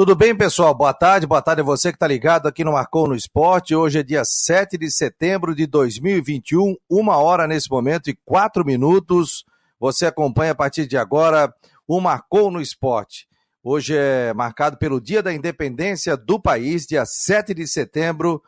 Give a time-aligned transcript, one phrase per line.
[0.00, 0.74] Tudo bem, pessoal?
[0.74, 3.74] Boa tarde, boa tarde a você que está ligado aqui no Marcou no Esporte.
[3.74, 9.44] Hoje é dia 7 de setembro de 2021, uma hora nesse momento e quatro minutos.
[9.78, 11.54] Você acompanha a partir de agora
[11.86, 13.28] o Marcou no Esporte.
[13.62, 18.42] Hoje é marcado pelo Dia da Independência do país, dia 7 de setembro,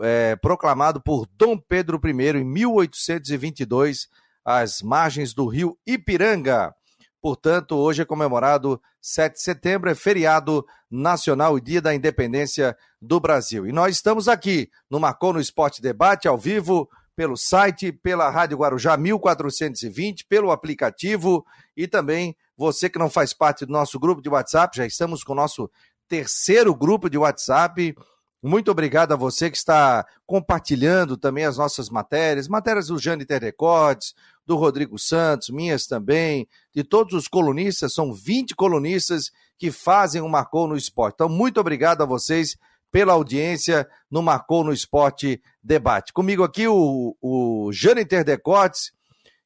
[0.00, 4.08] é, proclamado por Dom Pedro I em 1822,
[4.42, 6.74] às margens do rio Ipiranga.
[7.20, 13.20] Portanto, hoje é comemorado 7 de setembro, é feriado nacional e dia da independência do
[13.20, 13.66] Brasil.
[13.66, 18.56] E nós estamos aqui no Marcou no Esporte Debate, ao vivo, pelo site, pela Rádio
[18.56, 21.44] Guarujá 1420, pelo aplicativo
[21.76, 25.32] e também você que não faz parte do nosso grupo de WhatsApp, já estamos com
[25.32, 25.70] o nosso
[26.08, 27.94] terceiro grupo de WhatsApp.
[28.42, 34.14] Muito obrigado a você que está compartilhando também as nossas matérias, matérias do Jane Terdecotes,
[34.50, 40.28] do Rodrigo Santos, minhas também, de todos os colunistas, são 20 colunistas que fazem o
[40.28, 41.14] Marcou no Esporte.
[41.14, 42.56] Então, muito obrigado a vocês
[42.90, 46.12] pela audiência no Marcou no Esporte Debate.
[46.12, 48.90] Comigo aqui o, o Jâniter Decotes,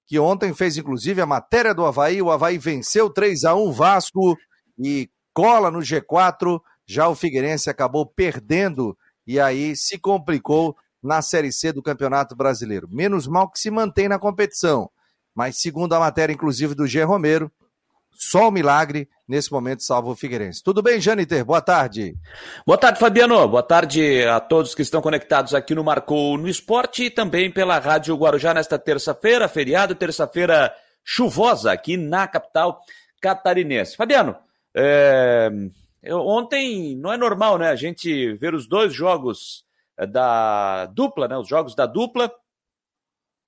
[0.07, 2.23] que ontem fez inclusive a matéria do Havaí.
[2.23, 4.39] O Havaí venceu 3 a 1 Vasco
[4.79, 6.59] e cola no G4.
[6.87, 8.97] Já o Figueirense acabou perdendo
[9.27, 12.89] e aí se complicou na Série C do Campeonato Brasileiro.
[12.91, 14.89] Menos mal que se mantém na competição.
[15.35, 17.03] Mas, segundo a matéria, inclusive, do G.
[17.03, 17.51] Romero,
[18.17, 20.63] só o milagre nesse momento salva o Figueirense.
[20.63, 21.45] Tudo bem, Janiter?
[21.45, 22.15] Boa tarde.
[22.65, 23.49] Boa tarde, Fabiano.
[23.49, 27.79] Boa tarde a todos que estão conectados aqui no Marcou no Esporte e também pela
[27.79, 32.81] Rádio Guarujá nesta terça-feira, feriado, terça-feira chuvosa aqui na capital
[33.21, 33.97] catarinense.
[33.97, 34.37] Fabiano,
[34.75, 35.51] é...
[36.03, 37.71] Eu, ontem não é normal, né?
[37.71, 39.65] A gente ver os dois jogos
[39.97, 41.37] é, da dupla, né?
[41.37, 42.31] Os jogos da dupla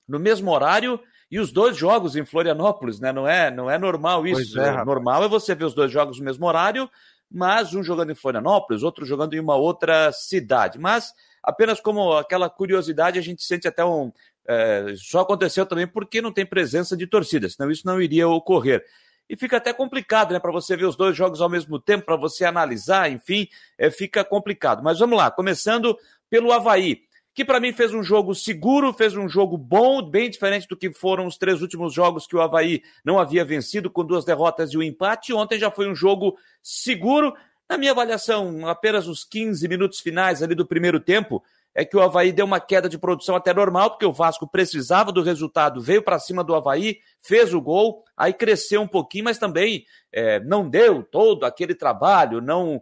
[0.09, 0.99] no mesmo horário
[1.31, 3.13] e os dois jogos em Florianópolis, né?
[3.13, 4.61] Não é, não é normal isso.
[4.61, 6.89] É, normal é você ver os dois jogos no mesmo horário,
[7.31, 10.79] mas um jogando em Florianópolis, outro jogando em uma outra cidade.
[10.79, 14.13] Mas apenas como aquela curiosidade, a gente sente até um.
[14.49, 18.85] É, só aconteceu também porque não tem presença de torcida, senão isso não iria ocorrer
[19.29, 20.39] e fica até complicado, né?
[20.39, 24.25] Para você ver os dois jogos ao mesmo tempo, para você analisar, enfim, é, fica
[24.25, 24.83] complicado.
[24.83, 25.99] Mas vamos lá, começando
[26.31, 27.03] pelo Havaí,
[27.37, 30.91] que para mim fez um jogo seguro, fez um jogo bom, bem diferente do que
[30.91, 34.79] foram os três últimos jogos que o Havaí não havia vencido, com duas derrotas e
[34.79, 35.35] um empate.
[35.35, 37.35] Ontem já foi um jogo seguro.
[37.69, 41.45] Na minha avaliação, apenas os 15 minutos finais ali do primeiro tempo,
[41.75, 45.13] é que o Havaí deu uma queda de produção até normal, porque o Vasco precisava
[45.13, 49.37] do resultado, veio para cima do Havaí, fez o gol, aí cresceu um pouquinho, mas
[49.37, 52.81] também é, não deu todo aquele trabalho, não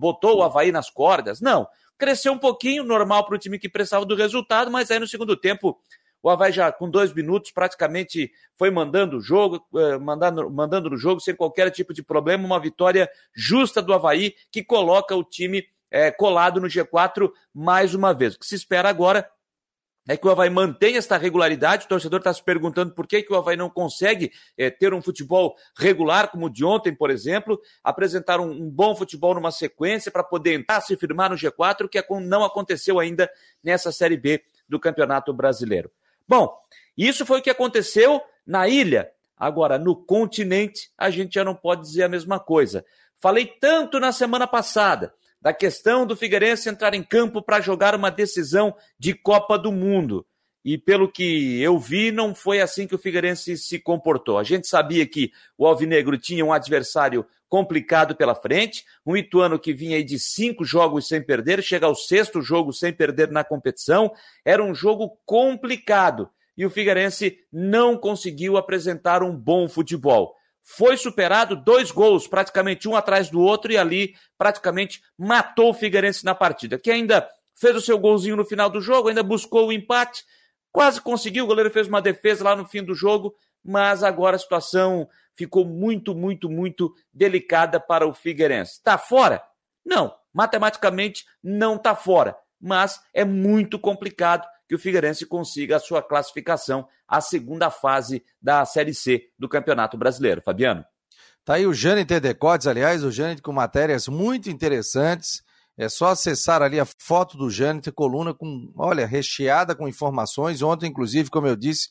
[0.00, 1.68] botou o Havaí nas cordas, não
[2.02, 5.36] cresceu um pouquinho, normal para o time que precisava do resultado, mas aí no segundo
[5.36, 5.80] tempo
[6.20, 10.96] o Havaí já com dois minutos praticamente foi mandando o jogo, eh, mandando, mandando no
[10.96, 15.64] jogo sem qualquer tipo de problema, uma vitória justa do Havaí que coloca o time
[15.92, 18.34] é, colado no G4 mais uma vez.
[18.34, 19.30] O que se espera agora
[20.08, 21.86] é que o Havaí mantenha esta regularidade.
[21.86, 25.00] O torcedor está se perguntando por que, que o Havaí não consegue é, ter um
[25.00, 30.10] futebol regular, como o de ontem, por exemplo, apresentar um, um bom futebol numa sequência
[30.10, 33.30] para poder entrar, se firmar no G4, que é não aconteceu ainda
[33.62, 35.90] nessa Série B do Campeonato Brasileiro.
[36.26, 36.52] Bom,
[36.96, 39.10] isso foi o que aconteceu na ilha.
[39.36, 42.84] Agora, no continente, a gente já não pode dizer a mesma coisa.
[43.20, 48.10] Falei tanto na semana passada da questão do Figueirense entrar em campo para jogar uma
[48.10, 50.24] decisão de Copa do Mundo.
[50.64, 54.38] E pelo que eu vi, não foi assim que o Figueirense se comportou.
[54.38, 59.72] A gente sabia que o Alvinegro tinha um adversário complicado pela frente, um Ituano que
[59.72, 64.12] vinha aí de cinco jogos sem perder, chega ao sexto jogo sem perder na competição.
[64.44, 71.56] Era um jogo complicado e o Figueirense não conseguiu apresentar um bom futebol foi superado,
[71.56, 76.78] dois gols, praticamente um atrás do outro, e ali praticamente matou o Figueirense na partida,
[76.78, 80.24] que ainda fez o seu golzinho no final do jogo, ainda buscou o empate,
[80.70, 83.34] quase conseguiu, o goleiro fez uma defesa lá no fim do jogo,
[83.64, 88.72] mas agora a situação ficou muito, muito, muito delicada para o Figueirense.
[88.72, 89.42] Está fora?
[89.84, 96.02] Não, matematicamente não está fora, mas é muito complicado que o Figueirense consiga a sua
[96.02, 100.40] classificação à segunda fase da Série C do Campeonato Brasileiro.
[100.40, 100.82] Fabiano.
[101.44, 105.42] Tá aí o Jâniter Decotes, aliás, o Jâniter com matérias muito interessantes.
[105.76, 110.62] É só acessar ali a foto do Jâniter, coluna com, olha, recheada com informações.
[110.62, 111.90] Ontem, inclusive, como eu disse,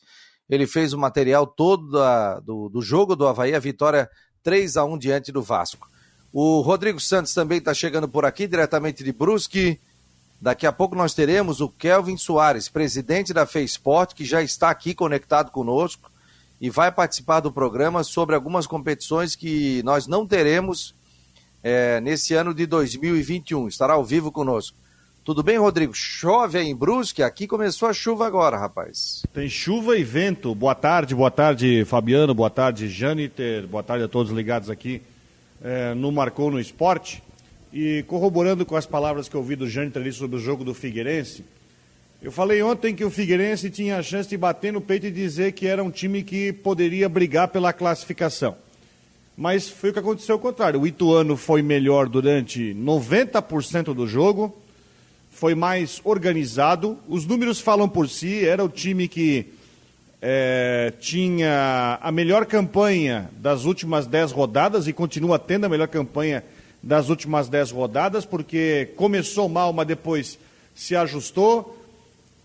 [0.50, 4.10] ele fez o material todo da, do, do jogo do Havaí, a vitória
[4.42, 5.88] 3 a 1 diante do Vasco.
[6.32, 9.80] O Rodrigo Santos também está chegando por aqui, diretamente de Brusque.
[10.42, 14.92] Daqui a pouco nós teremos o Kelvin Soares, presidente da FEISPORT, que já está aqui
[14.92, 16.10] conectado conosco
[16.60, 20.96] e vai participar do programa sobre algumas competições que nós não teremos
[21.62, 23.68] é, nesse ano de 2021.
[23.68, 24.76] Estará ao vivo conosco.
[25.22, 25.94] Tudo bem, Rodrigo?
[25.94, 27.22] Chove aí em Brusque?
[27.22, 29.22] Aqui começou a chuva agora, rapaz.
[29.32, 30.52] Tem chuva e vento.
[30.56, 35.02] Boa tarde, boa tarde, Fabiano, boa tarde, Janiter, boa tarde a todos ligados aqui
[35.62, 37.22] é, no Marcou no Esporte.
[37.72, 40.74] E corroborando com as palavras que eu ouvi do Janiter ali sobre o jogo do
[40.74, 41.42] Figueirense,
[42.22, 45.52] eu falei ontem que o Figueirense tinha a chance de bater no peito e dizer
[45.52, 48.54] que era um time que poderia brigar pela classificação.
[49.36, 50.80] Mas foi o que aconteceu ao contrário.
[50.80, 54.54] O Ituano foi melhor durante 90% do jogo,
[55.30, 56.98] foi mais organizado.
[57.08, 58.44] Os números falam por si.
[58.46, 59.46] Era o time que
[60.20, 66.44] é, tinha a melhor campanha das últimas 10 rodadas e continua tendo a melhor campanha
[66.82, 70.38] das últimas 10 rodadas, porque começou mal, mas depois
[70.74, 71.78] se ajustou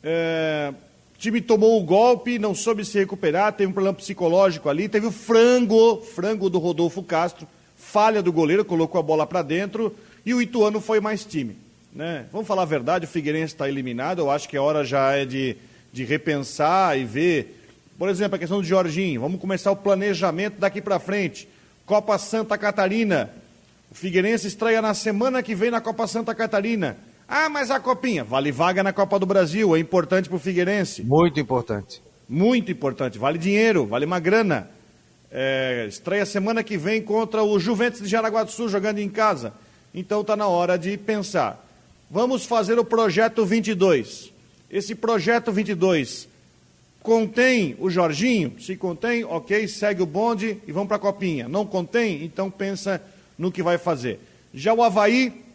[0.04, 0.74] é,
[1.16, 5.08] o time tomou o golpe, não soube se recuperar, teve um problema psicológico ali, teve
[5.08, 9.94] o frango, frango do Rodolfo Castro, falha do goleiro, colocou a bola para dentro
[10.26, 11.58] e o Ituano foi mais time.
[11.94, 12.26] Né?
[12.32, 15.26] Vamos falar a verdade, o Figueirense está eliminado, eu acho que a hora já é
[15.26, 15.58] de,
[15.92, 17.64] de repensar e ver.
[17.98, 21.50] Por exemplo, a questão do Jorginho, vamos começar o planejamento daqui para frente.
[21.86, 23.32] Copa Santa Catarina,
[23.98, 26.98] Figueirense estreia na semana que vem na Copa Santa Catarina.
[27.28, 31.02] Ah, mas a copinha, vale vaga na Copa do Brasil, é importante para o Figueirense.
[31.02, 32.00] Muito importante.
[32.30, 34.70] Muito importante, vale dinheiro, vale uma grana.
[35.32, 39.52] É, estreia semana que vem contra o Juventus de Jaraguá do Sul, jogando em casa.
[39.96, 41.66] Então está na hora de pensar.
[42.08, 44.32] Vamos fazer o projeto 22.
[44.70, 46.30] Esse projeto 22
[47.02, 48.54] contém o Jorginho?
[48.60, 51.50] Se contém, ok, segue o bonde e vamos para a copinha.
[51.50, 52.24] Não contém?
[52.24, 53.02] Então pensa
[53.38, 54.20] no que vai fazer.
[54.54, 55.46] Já o Havaí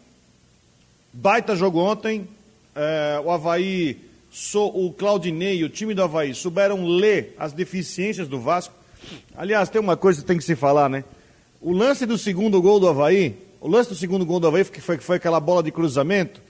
[1.13, 2.27] Baita jogo ontem.
[2.75, 3.99] É, o Havaí,
[4.31, 8.73] so, o Claudinei, o time do Havaí, souberam ler as deficiências do Vasco.
[9.37, 11.03] Aliás, tem uma coisa que tem que se falar, né?
[11.61, 14.81] O lance do segundo gol do Havaí, o lance do segundo gol do Havaí, que
[14.81, 16.41] foi, que foi aquela bola de cruzamento,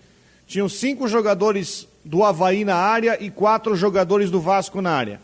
[0.48, 5.20] tinham cinco jogadores do Havaí na área e quatro jogadores do Vasco na área.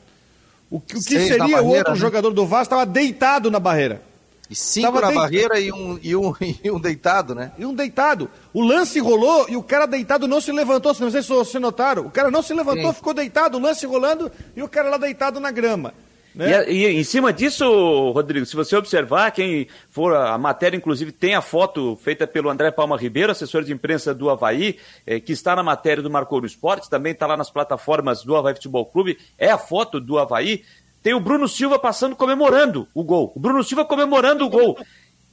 [0.69, 1.99] O que, o que seria o outro né?
[1.99, 4.01] jogador do Vasco estava deitado na barreira.
[4.49, 7.51] E cinco Tava na barreira e um, e, um, e um deitado, né?
[7.57, 8.29] E um deitado.
[8.53, 10.95] O lance rolou e o cara deitado não se levantou.
[10.99, 12.05] Não sei se vocês notaram.
[12.07, 12.93] O cara não se levantou, Sim.
[12.93, 15.93] ficou deitado, o lance rolando e o cara lá deitado na grama.
[16.33, 16.71] Né?
[16.71, 21.35] E, e, em cima disso, Rodrigo, se você observar, quem for a matéria, inclusive, tem
[21.35, 25.55] a foto feita pelo André Palma Ribeiro, assessor de imprensa do Havaí, eh, que está
[25.55, 29.17] na matéria do Marcou no Esportes, também está lá nas plataformas do Havaí Futebol Clube,
[29.37, 30.63] é a foto do Havaí
[31.01, 33.31] tem o Bruno Silva passando comemorando o gol.
[33.35, 34.77] O Bruno Silva comemorando o gol.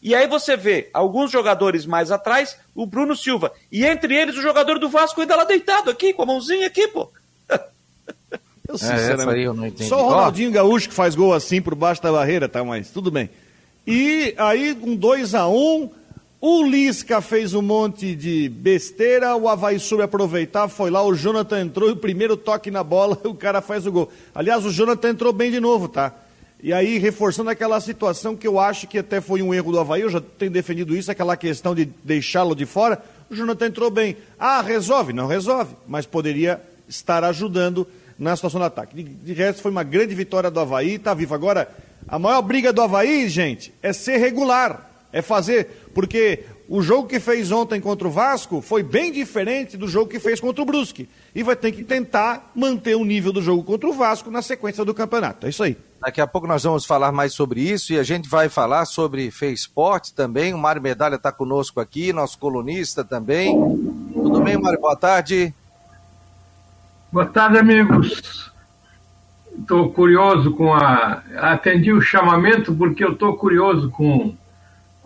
[0.01, 3.53] E aí você vê alguns jogadores mais atrás, o Bruno Silva.
[3.73, 6.87] E entre eles o jogador do Vasco ainda lá deitado aqui, com a mãozinha aqui,
[6.89, 7.11] pô.
[8.69, 9.89] Eu, sinceramente, é, eu não entendi.
[9.89, 12.65] Só o Ronaldinho Gaúcho que faz gol assim por baixo da barreira, tá?
[12.65, 13.31] Mas tudo bem.
[13.87, 15.91] E aí, um 2 a 1 um,
[16.41, 21.61] o Lisca fez um monte de besteira, o Havaí soube aproveitar, foi lá, o Jonathan
[21.61, 24.13] entrou, e o primeiro toque na bola, o cara faz o gol.
[24.35, 26.15] Aliás, o Jonathan entrou bem de novo, tá?
[26.63, 30.03] E aí, reforçando aquela situação que eu acho que até foi um erro do Havaí,
[30.03, 34.17] eu já tenho defendido isso, aquela questão de deixá-lo de fora, o Jonathan entrou bem.
[34.39, 35.13] Ah, resolve?
[35.13, 37.87] Não resolve, mas poderia estar ajudando
[38.19, 38.95] na situação do ataque.
[38.95, 41.35] De, de resto, foi uma grande vitória do Havaí, tá vivo.
[41.35, 41.69] Agora,
[42.07, 47.21] a maior briga do Havaí, gente, é ser regular, é fazer porque o jogo que
[47.21, 51.09] fez ontem contra o Vasco foi bem diferente do jogo que fez contra o Brusque.
[51.35, 54.85] E vai ter que tentar manter o nível do jogo contra o Vasco na sequência
[54.85, 55.47] do campeonato.
[55.47, 55.77] É isso aí.
[56.01, 59.31] Daqui a pouco nós vamos falar mais sobre isso e a gente vai falar sobre
[59.31, 60.53] Feisport também.
[60.53, 63.55] O Mário Medalha está conosco aqui, nosso colunista também.
[64.13, 64.81] Tudo bem, Mário?
[64.81, 65.55] Boa tarde.
[67.13, 68.53] Boa tarde, amigos.
[69.59, 71.23] Estou curioso com a.
[71.39, 74.35] Atendi o chamamento porque eu estou curioso com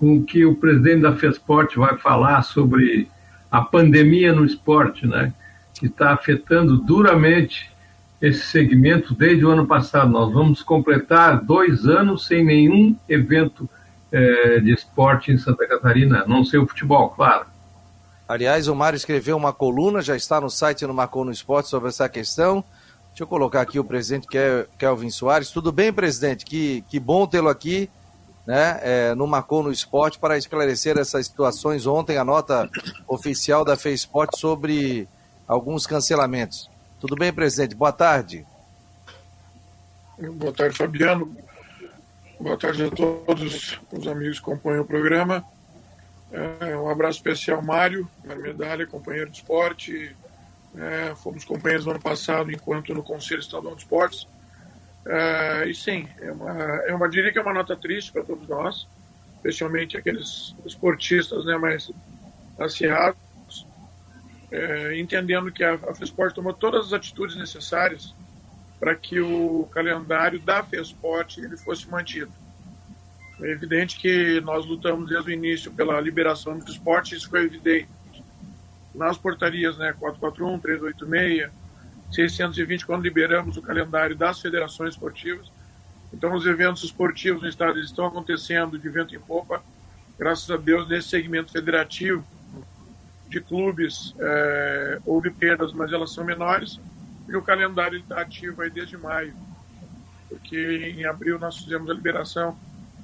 [0.01, 3.07] com o que o presidente da FESPORT vai falar sobre
[3.51, 5.31] a pandemia no esporte, né?
[5.75, 7.71] que está afetando duramente
[8.21, 10.11] esse segmento desde o ano passado.
[10.11, 13.69] Nós vamos completar dois anos sem nenhum evento
[14.11, 17.45] é, de esporte em Santa Catarina, não sei o futebol, claro.
[18.27, 21.91] Aliás, o Mário escreveu uma coluna, já está no site no Marcou no Esporte sobre
[21.91, 22.65] essa questão.
[23.09, 24.29] Deixa eu colocar aqui o presidente
[24.79, 25.51] Kelvin Soares.
[25.51, 26.45] Tudo bem, presidente?
[26.45, 27.91] Que, que bom tê-lo aqui
[28.47, 31.87] né, é, no Marcou no Esporte para esclarecer essas situações.
[31.87, 32.69] Ontem, a nota
[33.07, 35.09] oficial da FESPORT sobre
[35.47, 36.71] alguns cancelamentos.
[37.01, 37.75] Tudo bem, presidente?
[37.75, 38.47] Boa tarde.
[40.19, 41.35] Boa tarde, Fabiano.
[42.39, 45.45] Boa tarde a todos os amigos que acompanham o programa.
[46.33, 50.15] É, um abraço especial, Mário, Mário Medalha, companheiro de esporte.
[50.77, 54.27] É, fomos companheiros no ano passado, enquanto no Conselho Estadual de Esportes.
[55.07, 58.47] Uh, e sim, é uma, é uma, diria que é uma nota triste para todos
[58.49, 58.87] nós,
[59.37, 61.91] especialmente aqueles esportistas né, mais
[62.59, 63.67] acirrados,
[64.53, 68.15] é, entendendo que a, a FESPORT tomou todas as atitudes necessárias
[68.79, 72.33] para que o calendário da FESPORT ele fosse mantido.
[73.41, 77.89] É evidente que nós lutamos desde o início pela liberação do esporte, isso foi evidente
[78.95, 81.51] nas portarias né, 441, 386,
[82.11, 85.51] 620, quando liberamos o calendário das federações esportivas.
[86.13, 89.63] Então, os eventos esportivos no estado estão acontecendo de vento em popa,
[90.19, 92.25] graças a Deus, nesse segmento federativo
[93.29, 96.81] de clubes, é, houve perdas, mas elas são menores,
[97.29, 99.33] e o calendário está ativo aí desde maio,
[100.29, 102.59] porque em abril nós fizemos a liberação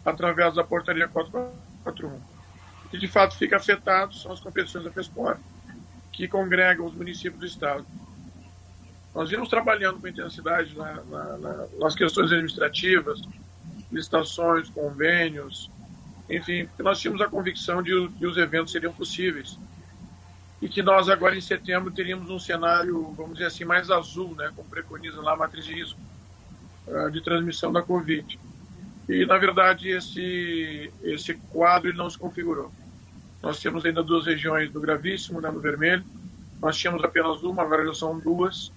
[0.05, 2.09] através da portaria 441.
[2.09, 5.37] O que de fato fica afetado são as competições da FESPOR,
[6.13, 7.87] que congregam os municípios do estado.
[9.17, 13.23] Nós vimos trabalhando com intensidade na, na, na, nas questões administrativas,
[13.91, 15.71] licitações, convênios,
[16.29, 19.59] enfim, porque nós tínhamos a convicção de, que os eventos seriam possíveis
[20.61, 24.53] e que nós agora em setembro teríamos um cenário, vamos dizer assim, mais azul, né,
[24.55, 25.99] como preconiza lá a matriz de risco
[26.87, 28.39] uh, de transmissão da Covid.
[29.09, 32.71] E, na verdade, esse, esse quadro não se configurou.
[33.43, 36.05] Nós temos ainda duas regiões no gravíssimo, né, no vermelho.
[36.61, 38.76] Nós tínhamos apenas uma, agora já são duas.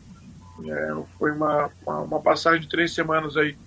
[0.68, 3.58] É, foi uma, uma, uma, passagem de três semanas aí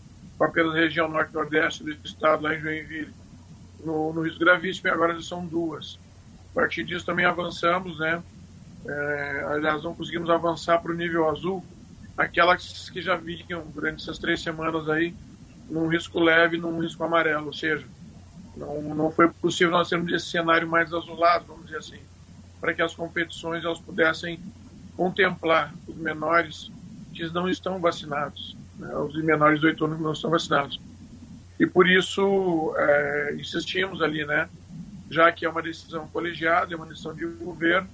[0.41, 3.15] apenas região norte-nordeste do estado, lá em Joinville,
[3.85, 5.99] no, no risco gravíssimo, e agora já são duas.
[6.51, 8.23] A partir disso também avançamos, né?
[8.85, 11.65] É, aliás, não conseguimos avançar para o nível azul,
[12.17, 15.15] aquelas que já vinham durante essas três semanas aí,
[15.71, 17.87] num risco leve, num risco amarelo, ou seja,
[18.57, 22.01] não, não foi possível nós termos esse cenário mais azulado, vamos dizer assim,
[22.61, 24.41] para que as competições elas pudessem
[24.97, 26.71] contemplar os menores
[27.13, 30.81] que não estão vacinados, né, os menores de 8 anos não estão vacinados.
[31.59, 34.49] E por isso é, insistimos ali, né,
[35.11, 37.89] já que é uma decisão colegiada, é uma decisão de governo,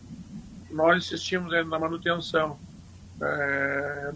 [0.70, 2.58] nós insistimos na manutenção
[3.20, 4.12] é,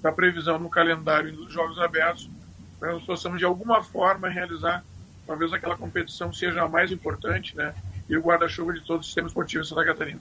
[0.00, 2.30] da previsão no calendário dos Jogos Abertos,
[2.78, 4.84] para que nós possamos de alguma forma realizar,
[5.26, 7.74] talvez aquela competição seja a mais importante, né,
[8.08, 10.20] e o guarda-chuva de todo o sistema esportivo em Santa Catarina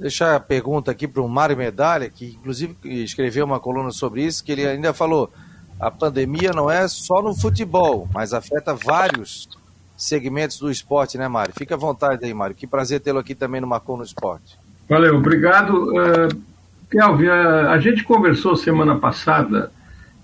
[0.00, 4.42] deixar a pergunta aqui para o Mário Medalha, que inclusive escreveu uma coluna sobre isso,
[4.42, 5.30] que ele ainda falou:
[5.78, 9.48] a pandemia não é só no futebol, mas afeta vários
[9.96, 11.54] segmentos do esporte, né, Mário?
[11.56, 12.56] Fica à vontade aí, Mário.
[12.56, 14.58] Que prazer tê-lo aqui também no Marcou no Esporte.
[14.88, 15.92] Valeu, obrigado.
[15.92, 16.42] Uh,
[16.90, 19.70] Kelvin, a, a gente conversou semana passada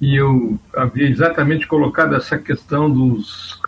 [0.00, 3.61] e eu havia exatamente colocado essa questão dos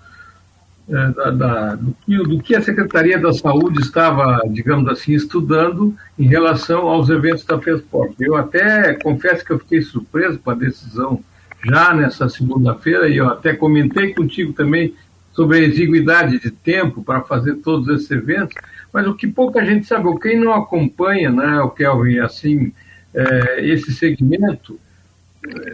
[0.89, 6.27] da, da, do, que, do, que, a Secretaria da Saúde estava, digamos assim, estudando em
[6.27, 8.15] relação aos eventos da FESPORT.
[8.19, 11.23] Eu até confesso que eu fiquei surpreso com a decisão
[11.63, 14.95] já nessa segunda-feira, e eu até comentei contigo também
[15.33, 18.55] sobre a exiguidade de tempo para fazer todos esses eventos,
[18.93, 22.73] mas o que pouca gente sabe, quem não acompanha, né, o Kelvin, assim,
[23.15, 24.81] é, esse segmento,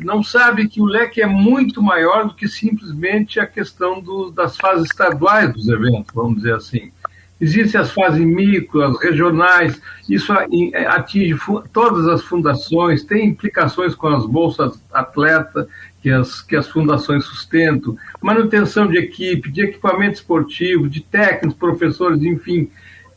[0.02, 4.56] não sabe que o leque é muito maior do que simplesmente a questão do, das
[4.56, 6.92] fases estaduais dos eventos, vamos dizer assim.
[7.40, 11.37] Existem as fases micro, as regionais, isso é, atinge
[11.73, 15.66] todas as fundações, tem implicações com as bolsas atleta
[16.00, 22.23] que as, que as fundações sustentam, manutenção de equipe, de equipamento esportivo, de técnicos, professores,
[22.23, 22.71] enfim.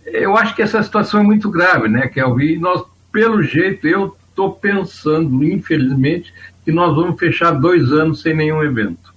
[0.06, 2.54] Eu acho que essa situação é muito grave, né, Kelvin?
[2.54, 6.32] E nós, pelo jeito, eu estou pensando, infelizmente,
[6.64, 9.12] que nós vamos fechar dois anos sem nenhum evento.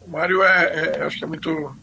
[0.00, 1.76] O Mário é, é acho que é muito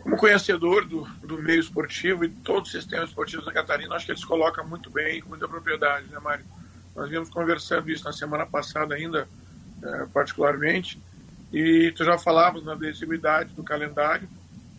[0.00, 4.12] como conhecedor do, do meio esportivo e todo o sistema esportivo da Catarina, acho que
[4.12, 6.44] ele se coloca muito bem, com muita propriedade, né, Mário?
[6.94, 9.28] Nós vimos conversando isso na semana passada ainda,
[9.82, 11.02] é, particularmente,
[11.52, 14.28] e tu já falavas na desigualdade do calendário.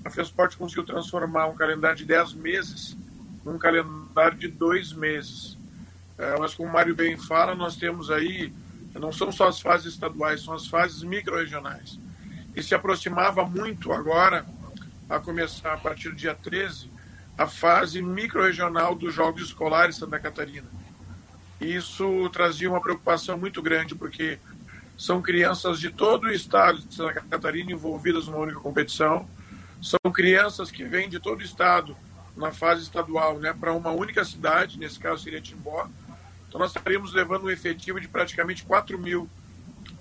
[0.03, 2.97] A FESPORT conseguiu transformar um calendário de 10 meses
[3.43, 5.57] num calendário de dois meses.
[6.17, 8.51] É, mas como o Mário bem fala, nós temos aí,
[8.93, 11.97] não são só as fases estaduais, são as fases micro-regionais.
[12.55, 14.45] E se aproximava muito agora,
[15.09, 16.91] a começar a partir do dia 13,
[17.37, 20.67] a fase micro-regional dos Jogos Escolares Santa Catarina.
[21.59, 24.37] Isso trazia uma preocupação muito grande, porque
[24.97, 29.27] são crianças de todo o estado de Santa Catarina envolvidas numa única competição,
[29.81, 31.95] são crianças que vêm de todo o estado
[32.39, 35.87] na fase estadual né, para uma única cidade, nesse caso seria Timbó.
[36.47, 39.29] Então nós estaríamos levando um efetivo de praticamente 4 mil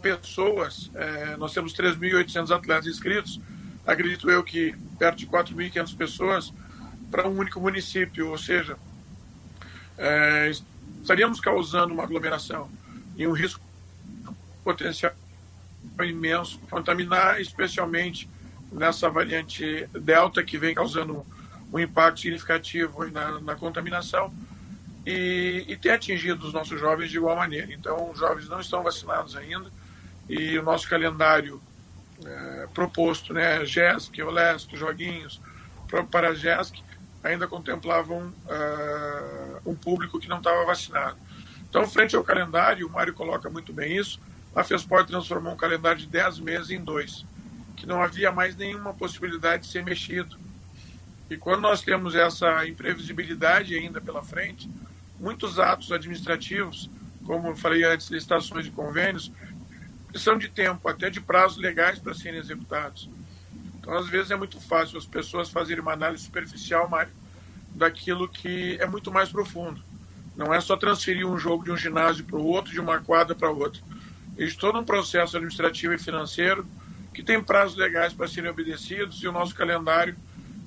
[0.00, 0.90] pessoas.
[0.94, 3.40] É, nós temos 3.800 atletas inscritos.
[3.86, 6.52] Acredito eu que perto de 4.500 pessoas
[7.10, 8.76] para um único município, ou seja,
[9.96, 10.50] é,
[11.02, 12.70] estaríamos causando uma aglomeração
[13.16, 13.60] e um risco
[14.62, 15.12] potencial
[16.00, 18.28] imenso, contaminar especialmente
[18.70, 21.26] nessa variante Delta, que vem causando
[21.72, 24.32] um impacto significativo na, na contaminação
[25.06, 27.72] e, e tem atingido os nossos jovens de igual maneira.
[27.72, 29.70] Então, os jovens não estão vacinados ainda
[30.28, 31.60] e o nosso calendário
[32.24, 35.40] é, proposto, né, GESC, OLESC, joguinhos,
[36.10, 36.82] para a GESC,
[37.22, 41.16] ainda contemplavam uh, um público que não estava vacinado.
[41.68, 44.20] Então, frente ao calendário, o Mário coloca muito bem isso,
[44.54, 47.24] a FESPOR transformou um calendário de 10 meses em dois,
[47.76, 50.36] que não havia mais nenhuma possibilidade de ser mexido.
[51.30, 54.68] E quando nós temos essa imprevisibilidade ainda pela frente,
[55.20, 56.88] muitos atos administrativos,
[57.24, 59.30] como eu falei antes, licitações de convênios,
[60.08, 63.10] precisam de tempo, até de prazos legais para serem executados.
[63.78, 67.12] Então, às vezes, é muito fácil as pessoas fazerem uma análise superficial, Mário,
[67.74, 69.82] daquilo que é muito mais profundo.
[70.34, 73.34] Não é só transferir um jogo de um ginásio para o outro, de uma quadra
[73.34, 73.82] para outra.
[74.36, 76.66] Existe todo um processo administrativo e financeiro
[77.12, 80.16] que tem prazos legais para serem obedecidos e o nosso calendário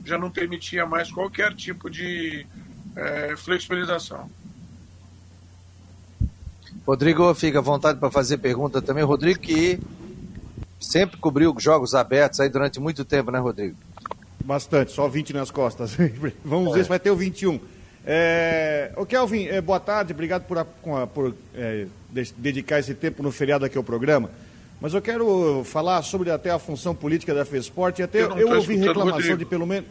[0.05, 2.45] já não permitia mais qualquer tipo de
[2.95, 4.29] é, flexibilização.
[6.85, 9.03] Rodrigo, fica à vontade para fazer pergunta também.
[9.03, 9.79] Rodrigo, que
[10.79, 13.75] sempre cobriu jogos abertos aí durante muito tempo, né, Rodrigo?
[14.43, 15.95] Bastante, só 20 nas costas.
[16.43, 16.77] Vamos é.
[16.77, 17.59] ver se vai ter o 21.
[18.03, 20.65] É, o Kelvin, é, boa tarde, obrigado por,
[21.07, 21.85] por é,
[22.37, 24.29] dedicar esse tempo no feriado aqui ao programa.
[24.81, 28.55] Mas eu quero falar sobre até a função política da FESPORT e até eu, eu
[28.57, 29.87] ouvi reclamação de pelo menos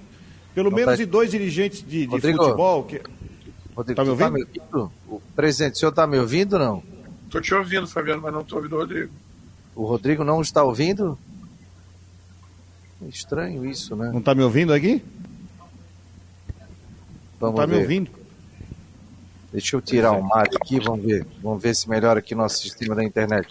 [0.52, 0.96] pelo menos tá...
[0.96, 2.82] de dois dirigentes de, de futebol.
[2.82, 3.00] Que...
[3.74, 4.26] Rodrigo, tá me ouvindo?
[4.26, 4.92] Tá me ouvindo?
[5.08, 6.82] O presidente, o senhor está me ouvindo ou não?
[7.26, 9.12] Estou te ouvindo, Fabiano, mas não estou ouvindo o Rodrigo.
[9.76, 11.16] O Rodrigo não está ouvindo?
[13.08, 14.10] Estranho isso, né?
[14.10, 15.02] Não está me ouvindo aqui?
[17.38, 18.10] Vamos não está me ouvindo?
[19.52, 21.26] Deixa eu tirar o Mário aqui, vamos ver.
[21.40, 23.48] Vamos ver se melhora aqui nosso sistema da internet.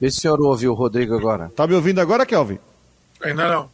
[0.00, 1.46] Vê se o senhor ouve o Rodrigo agora.
[1.46, 2.58] Está me ouvindo agora, Kelvin?
[3.22, 3.70] Ainda não.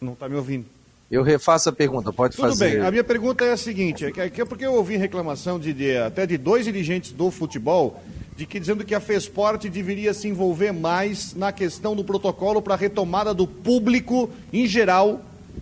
[0.00, 0.66] Não está me ouvindo.
[1.10, 2.64] Eu refaço a pergunta, pode Tudo fazer.
[2.64, 5.60] Tudo bem, a minha pergunta é a seguinte, é, que é porque eu ouvi reclamação
[5.60, 8.02] de, de, até de dois dirigentes do futebol,
[8.34, 12.72] de que dizendo que a FESPORT deveria se envolver mais na questão do protocolo para
[12.72, 15.20] a retomada do público em geral,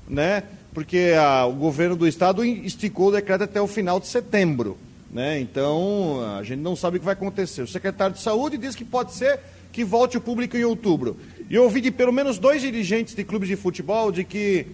[0.08, 0.44] né?
[0.72, 4.78] Porque a, o governo do estado esticou o decreto até o final de setembro.
[5.12, 5.40] Né?
[5.40, 7.62] Então, a gente não sabe o que vai acontecer.
[7.62, 9.40] O secretário de Saúde diz que pode ser
[9.72, 11.16] que volte o público em outubro.
[11.48, 14.66] E eu ouvi de pelo menos dois dirigentes de clubes de futebol de que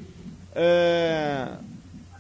[0.55, 1.49] é,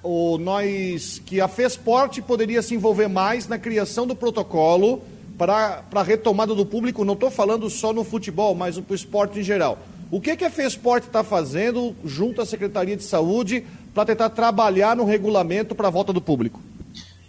[0.02, 5.02] o, nós, que a FESPORT poderia se envolver mais na criação do protocolo
[5.36, 7.04] para a retomada do público.
[7.04, 9.78] Não estou falando só no futebol, mas para o esporte em geral.
[10.10, 14.94] O que, que a FESPORT está fazendo junto à Secretaria de Saúde para tentar trabalhar
[14.94, 16.60] no regulamento para a volta do público?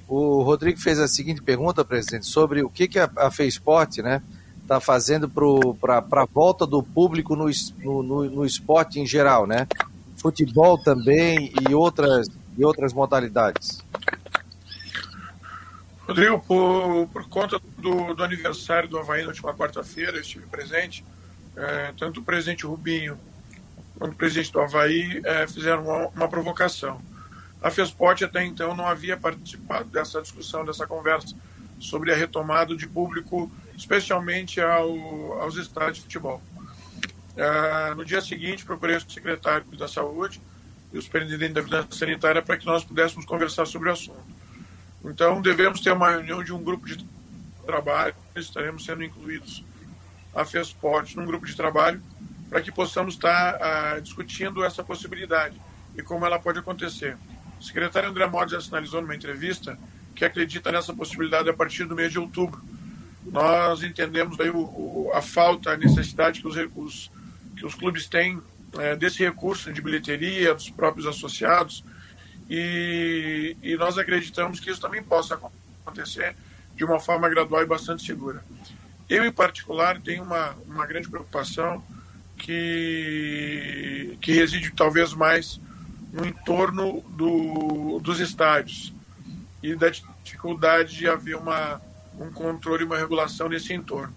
[0.07, 4.21] O Rodrigo fez a seguinte pergunta, presidente, sobre o que, que a, a FESPORT né,
[4.61, 7.49] está fazendo para a volta do público no,
[7.83, 9.67] no, no, esporte em geral, né?
[10.15, 13.83] Futebol também e outras, e outras modalidades.
[16.07, 21.03] Rodrigo, por, por conta do, do aniversário do Havaí na última quarta-feira, estive presente,
[21.55, 23.17] é, tanto o presidente Rubinho
[23.99, 27.01] quanto o presidente do Havaí é, fizeram uma, uma provocação
[27.61, 31.35] a FESPORT até então não havia participado dessa discussão, dessa conversa
[31.79, 36.41] sobre a retomada de público, especialmente ao, aos estádios de futebol.
[37.35, 40.41] Uh, no dia seguinte, procurei o secretário da Saúde
[40.91, 44.25] e o superintendente da Vigilância Sanitária para que nós pudéssemos conversar sobre o assunto.
[45.05, 47.05] Então, devemos ter uma reunião de um grupo de
[47.65, 49.63] trabalho, estaremos sendo incluídos
[50.33, 52.01] a FESPORT num grupo de trabalho
[52.49, 55.59] para que possamos estar uh, discutindo essa possibilidade
[55.95, 57.17] e como ela pode acontecer.
[57.59, 59.77] O secretário André Modes já sinalizou numa entrevista
[60.15, 62.61] que acredita nessa possibilidade a partir do mês de outubro.
[63.25, 67.11] Nós entendemos aí o, o, a falta, a necessidade que os, os
[67.57, 68.39] que os clubes têm
[68.77, 71.83] é, desse recurso de bilheteria, dos próprios associados,
[72.49, 75.39] e, e nós acreditamos que isso também possa
[75.83, 76.35] acontecer
[76.75, 78.43] de uma forma gradual e bastante segura.
[79.09, 81.83] Eu, em particular, tenho uma, uma grande preocupação
[82.37, 85.59] que, que reside talvez mais
[86.17, 88.91] no entorno do, dos estádios
[89.61, 89.89] e da
[90.23, 91.79] dificuldade de haver uma,
[92.19, 94.13] um controle uma regulação nesse entorno.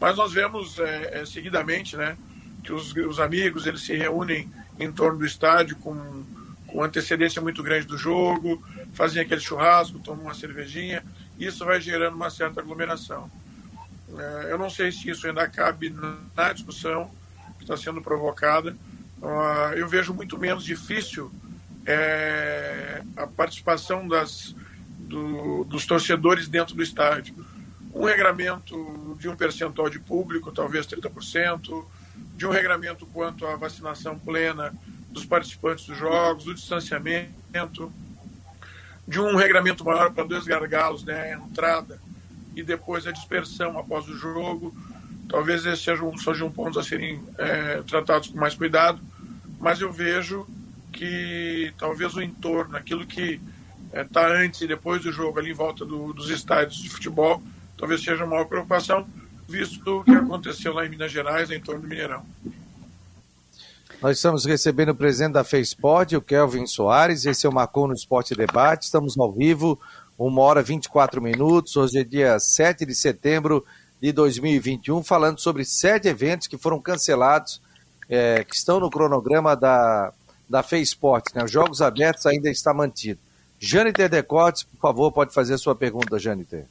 [0.00, 2.16] Mas nós vemos é, é, seguidamente né,
[2.62, 6.24] que os, os amigos eles se reúnem em torno do estádio com,
[6.68, 8.62] com antecedência muito grande do jogo,
[8.94, 11.04] fazem aquele churrasco, tomam uma cervejinha,
[11.36, 13.30] e isso vai gerando uma certa aglomeração.
[14.16, 15.94] É, eu não sei se isso ainda cabe
[16.34, 17.10] na discussão
[17.58, 18.76] que está sendo provocada,
[19.20, 21.30] Uh, eu vejo muito menos difícil
[21.86, 24.54] é, a participação das,
[24.98, 27.34] do, dos torcedores dentro do estádio.
[27.94, 31.84] Um regramento de um percentual de público, talvez 30%,
[32.36, 34.72] de um regramento quanto à vacinação plena
[35.10, 37.92] dos participantes dos jogos, do distanciamento,
[39.06, 42.00] de um regramento maior para dois gargalos, né, a entrada
[42.54, 44.74] e depois a dispersão após o jogo.
[45.30, 49.00] Talvez esses sejam, sejam pontos a serem é, tratados com mais cuidado,
[49.60, 50.44] mas eu vejo
[50.92, 53.40] que talvez o entorno, aquilo que
[53.92, 57.40] está é, antes e depois do jogo, ali em volta do, dos estádios de futebol,
[57.78, 59.06] talvez seja a maior preocupação,
[59.48, 62.26] visto o que aconteceu lá em Minas Gerais, em torno do Mineirão.
[64.02, 67.24] Nós estamos recebendo o presidente da FESPOD, o Kelvin Soares.
[67.24, 68.84] Esse é o Marcou no Esporte Debate.
[68.84, 69.78] Estamos ao vivo,
[70.18, 71.76] uma hora e 24 minutos.
[71.76, 73.64] Hoje é dia 7 de setembro
[74.00, 77.60] de 2021, falando sobre sete eventos que foram cancelados,
[78.08, 80.12] é, que estão no cronograma da,
[80.48, 81.34] da FESPORT.
[81.34, 81.44] Né?
[81.44, 83.20] Os Jogos Abertos ainda está mantido.
[83.58, 86.64] Jâniter Decotes, por favor, pode fazer a sua pergunta, Jâniter.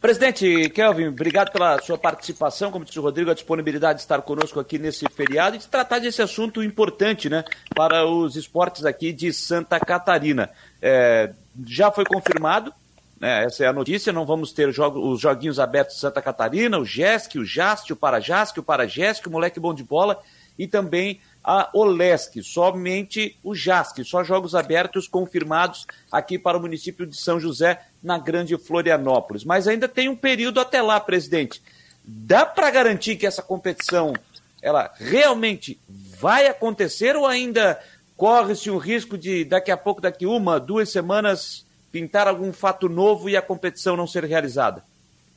[0.00, 4.58] Presidente Kelvin, obrigado pela sua participação, como disse o Rodrigo, a disponibilidade de estar conosco
[4.58, 9.32] aqui nesse feriado e de tratar desse assunto importante né, para os esportes aqui de
[9.32, 10.50] Santa Catarina.
[10.82, 11.30] É,
[11.64, 12.74] já foi confirmado,
[13.22, 16.76] né, essa é a notícia, não vamos ter jogo, os joguinhos abertos de Santa Catarina,
[16.76, 20.20] o JESC, o JAST, o Parajasc, o Parajesc, o Moleque Bom de Bola
[20.58, 27.06] e também a Olesc, somente o JASC, só jogos abertos confirmados aqui para o município
[27.06, 29.44] de São José, na Grande Florianópolis.
[29.44, 31.62] Mas ainda tem um período até lá, presidente.
[32.04, 34.12] Dá para garantir que essa competição
[34.60, 37.80] ela realmente vai acontecer ou ainda
[38.16, 43.28] corre-se o risco de daqui a pouco, daqui uma, duas semanas, pintar algum fato novo
[43.28, 44.82] e a competição não ser realizada?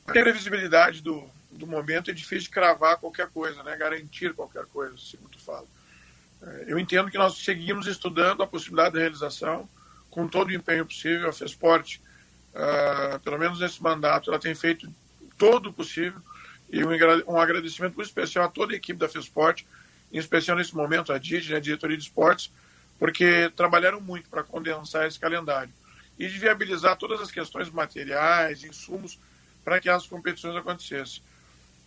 [0.06, 3.76] A previsibilidade do, do momento é difícil cravar qualquer coisa, né?
[3.76, 5.66] garantir qualquer coisa, segundo tu fala.
[6.42, 9.68] É, eu entendo que nós seguimos estudando a possibilidade de realização
[10.10, 11.28] com todo o empenho possível.
[11.28, 12.00] A FESPORT,
[12.54, 14.88] uh, pelo menos nesse mandato, ela tem feito
[15.36, 16.20] todo o possível
[16.70, 19.64] e um agradecimento muito especial a toda a equipe da FESPORT,
[20.12, 22.50] em especial nesse momento a DID, a Diretoria de Esportes,
[22.98, 25.72] porque trabalharam muito para condensar esse calendário
[26.18, 29.18] e de viabilizar todas as questões materiais, insumos,
[29.64, 31.22] para que as competições acontecessem.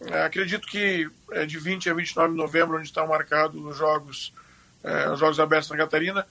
[0.01, 4.33] É, acredito que é, de 20 a 29 de novembro, onde estão marcados os Jogos
[4.83, 6.25] é, os Jogos Abertos na Catarina,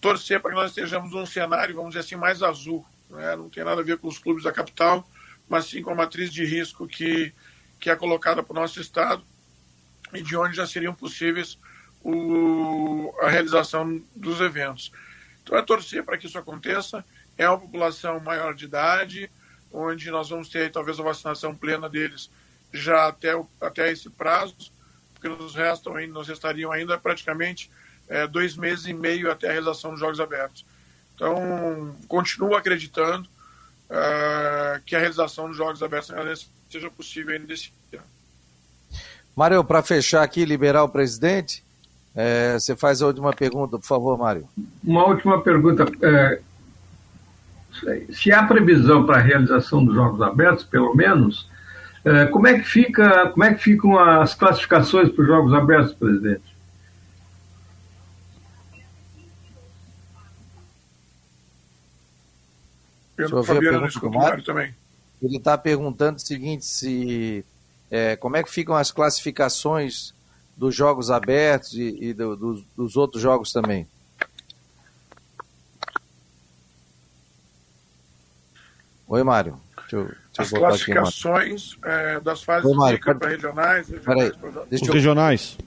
[0.00, 2.86] torcer para que nós estejamos num cenário, vamos dizer assim, mais azul.
[3.10, 3.36] Né?
[3.36, 5.08] Não tem nada a ver com os clubes da capital,
[5.48, 7.32] mas sim com a matriz de risco que,
[7.78, 9.22] que é colocada para o nosso Estado
[10.12, 11.58] e de onde já seriam possíveis
[12.02, 14.92] o, a realização dos eventos.
[15.42, 17.04] Então é torcer para que isso aconteça.
[17.36, 19.30] É uma população maior de idade,
[19.72, 22.30] onde nós vamos ter talvez a vacinação plena deles
[22.72, 24.72] já até, até esse prazo,
[25.12, 27.70] porque nos restam ainda, nos restariam ainda praticamente
[28.08, 30.64] é, dois meses e meio até a realização dos Jogos Abertos.
[31.14, 33.26] Então, continuo acreditando
[33.90, 36.14] uh, que a realização dos Jogos Abertos
[36.70, 38.02] seja possível ainda desse ano.
[39.34, 41.64] Mário, para fechar aqui liberar o presidente,
[42.14, 44.48] é, você faz a última pergunta, por favor, Mário.
[44.82, 45.84] Uma última pergunta.
[46.02, 46.40] É,
[48.10, 51.48] se há previsão para a realização dos Jogos Abertos, pelo menos,
[52.04, 55.94] é, como é que fica, como é que ficam as classificações para os Jogos Abertos,
[55.94, 56.56] presidente?
[63.16, 64.74] Pedro Fabiano, do também.
[65.22, 67.44] Ele está perguntando o seguinte, se
[67.90, 70.14] é, como é que ficam as classificações
[70.56, 73.86] dos jogos abertos e, e do, dos, dos outros jogos também?
[79.08, 79.60] Oi, Mário.
[79.76, 83.88] Deixa eu, deixa As classificações é, das fases Ô, Mário, regionais.
[83.88, 84.32] regionais
[84.70, 84.92] Os eu...
[84.92, 85.58] regionais.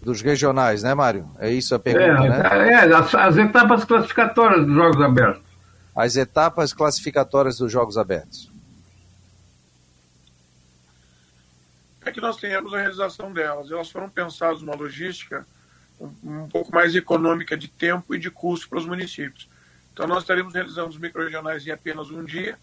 [0.00, 1.30] Dos regionais, né, Mário?
[1.38, 2.70] É isso a pergunta, é, né?
[2.72, 5.42] É, as, as etapas classificatórias dos Jogos Abertos.
[5.94, 8.50] As etapas classificatórias dos Jogos Abertos.
[12.04, 13.70] É que nós tenhamos a realização delas.
[13.70, 15.46] Elas foram pensadas numa logística
[16.00, 19.48] um, um pouco mais econômica de tempo e de custo para os municípios.
[19.92, 22.58] Então, nós estaremos realizando os micro-regionais em apenas um dia,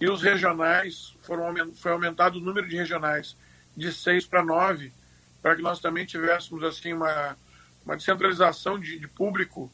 [0.00, 3.36] e os regionais, foram, foi aumentado o número de regionais
[3.76, 4.92] de seis para nove,
[5.42, 7.36] para que nós também tivéssemos assim uma,
[7.84, 9.70] uma descentralização de, de público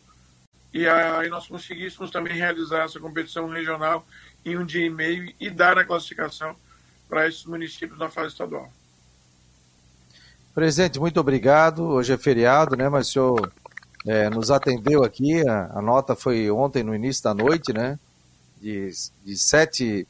[0.72, 4.06] e aí nós conseguíssemos também realizar essa competição regional
[4.44, 6.56] em um dia e meio e dar a classificação
[7.08, 8.72] para esses municípios na fase estadual.
[10.54, 11.85] Presidente, muito obrigado.
[11.85, 12.88] Hoje é feriado, né?
[12.88, 13.52] Mas o senhor
[14.06, 15.46] é, nos atendeu aqui.
[15.46, 17.98] A, a, nota foi ontem no início da noite, né?
[18.62, 18.92] De,
[19.25, 20.07] de sete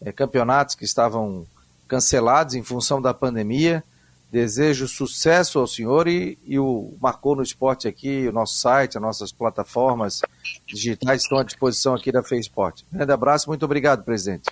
[0.00, 1.44] é, campeonatos que estavam
[1.88, 3.82] cancelados em função da pandemia.
[4.30, 9.02] Desejo sucesso ao senhor e, e o Marcou no Esporte aqui, o nosso site, as
[9.02, 10.20] nossas plataformas
[10.66, 12.82] digitais estão à disposição aqui da Feisport.
[12.92, 14.48] Grande abraço, muito obrigado, presidente.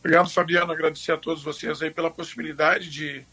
[0.00, 0.72] Obrigado, Fabiano.
[0.72, 3.24] Agradecer a todos vocês aí pela possibilidade de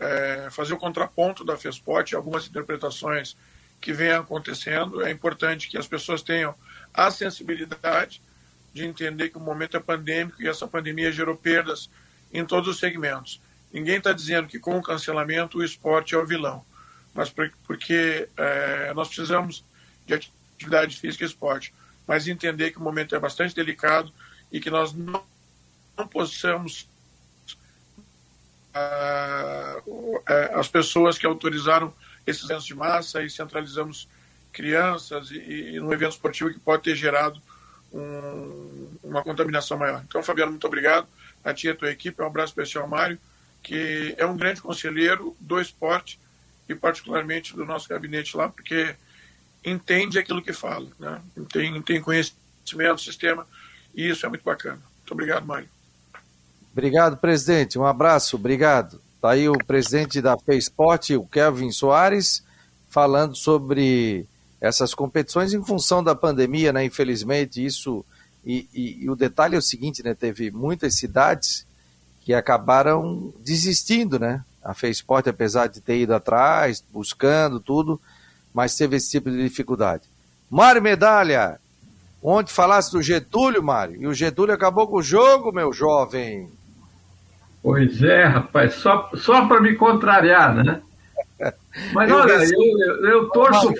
[0.00, 3.36] é, fazer o contraponto da FESPOT, algumas interpretações
[3.82, 5.04] que vêm acontecendo.
[5.04, 6.54] É importante que as pessoas tenham
[6.94, 8.22] a sensibilidade
[8.72, 11.90] de entender que o momento é pandêmico e essa pandemia gerou perdas
[12.32, 13.40] em todos os segmentos.
[13.72, 16.64] Ninguém está dizendo que com o cancelamento o esporte é o vilão,
[17.12, 17.30] mas
[17.66, 19.64] porque é, nós precisamos
[20.06, 21.74] de atividade física e esporte,
[22.06, 24.12] mas entender que o momento é bastante delicado
[24.50, 25.22] e que nós não
[25.96, 26.88] não possamos
[28.74, 31.92] uh, uh, as pessoas que autorizaram
[32.26, 34.08] esses eventos de massa e centralizamos
[34.52, 37.40] crianças e, e no evento esportivo que pode ter gerado
[37.92, 40.02] um, uma contaminação maior.
[40.06, 41.06] Então, Fabiano, muito obrigado.
[41.44, 43.18] A ti e a tua equipe, um abraço especial, Mário,
[43.62, 46.18] que é um grande conselheiro do esporte
[46.68, 48.94] e particularmente do nosso gabinete lá, porque
[49.64, 51.20] entende aquilo que fala, né?
[51.52, 53.46] tem, tem conhecimento do sistema
[53.94, 54.80] e isso é muito bacana.
[54.98, 55.68] Muito obrigado, Mário.
[56.72, 57.78] Obrigado, presidente.
[57.78, 59.00] Um abraço, obrigado.
[59.22, 62.42] Está aí o presidente da FESPOT, o Kelvin Soares,
[62.90, 64.26] falando sobre
[64.60, 66.84] essas competições em função da pandemia, né?
[66.84, 68.04] Infelizmente, isso.
[68.44, 70.12] E, e, e o detalhe é o seguinte, né?
[70.12, 71.64] Teve muitas cidades
[72.22, 74.44] que acabaram desistindo, né?
[74.60, 78.00] A FESPOT, apesar de ter ido atrás, buscando tudo,
[78.52, 80.02] mas teve esse tipo de dificuldade.
[80.50, 81.60] Mário Medalha,
[82.20, 86.50] ontem falasse do Getúlio, Mário, e o Getúlio acabou com o jogo, meu jovem.
[87.62, 90.82] Pois é, rapaz, só, só para me contrariar, né?
[91.94, 92.70] Mas eu olha, recebi...
[92.70, 93.72] eu, eu, torço.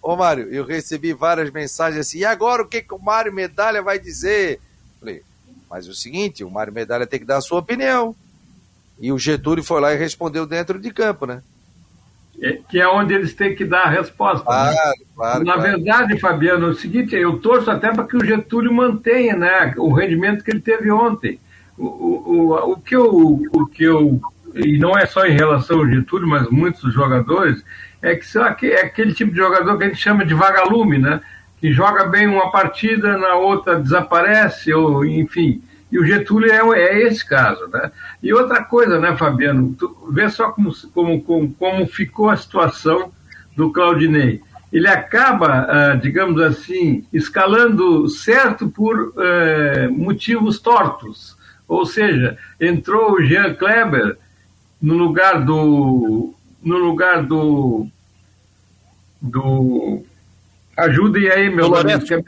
[0.00, 3.82] Ô, Mário, eu recebi várias mensagens assim, e agora o que, que o Mário Medalha
[3.82, 4.60] vai dizer?
[5.00, 5.22] Falei,
[5.68, 8.14] mas é o seguinte, o Mário Medalha tem que dar a sua opinião.
[9.00, 11.42] E o Getúlio foi lá e respondeu dentro de campo, né?
[12.40, 14.44] É, que é onde eles têm que dar a resposta.
[14.44, 14.92] Claro, né?
[15.14, 15.70] claro, Na claro.
[15.70, 19.92] verdade, Fabiano, é o seguinte, eu torço até para que o Getúlio mantenha né, o
[19.92, 21.40] rendimento que ele teve ontem
[21.78, 24.20] o, o, o, que eu, o que eu,
[24.54, 27.62] e não é só em relação ao Getúlio, mas muitos jogadores,
[28.02, 31.20] é que é aquele tipo de jogador que a gente chama de vagalume, né?
[31.58, 35.62] Que joga bem uma partida, na outra desaparece, ou enfim.
[35.90, 37.90] E o Getúlio é, é esse caso, né?
[38.22, 39.74] E outra coisa, né, Fabiano?
[39.78, 43.12] Tu vê só como, como, como, como ficou a situação
[43.56, 44.40] do Claudinei.
[44.72, 51.35] Ele acaba, ah, digamos assim, escalando certo por eh, motivos tortos
[51.68, 54.16] ou seja, entrou o Jean Kleber
[54.80, 56.34] no lugar do.
[56.62, 57.86] no lugar do.
[59.20, 60.02] do.
[60.76, 62.14] Ajudem aí, meu do Lourenço.
[62.14, 62.22] É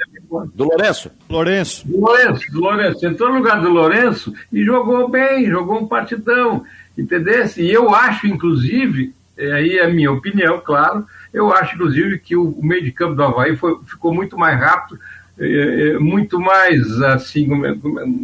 [0.55, 1.11] do Lourenço.
[1.29, 1.87] Lourenço.
[1.87, 3.07] Do Lourenço, do Lourenço.
[3.07, 6.65] Entrou no lugar do Lourenço e jogou bem, jogou um partidão.
[6.97, 7.45] Entendeu?
[7.59, 12.35] E eu acho, inclusive, é, aí é a minha opinião, claro, eu acho, inclusive, que
[12.35, 14.99] o meio de campo do Havaí foi, ficou muito mais rápido
[15.39, 17.49] é, é, muito mais assim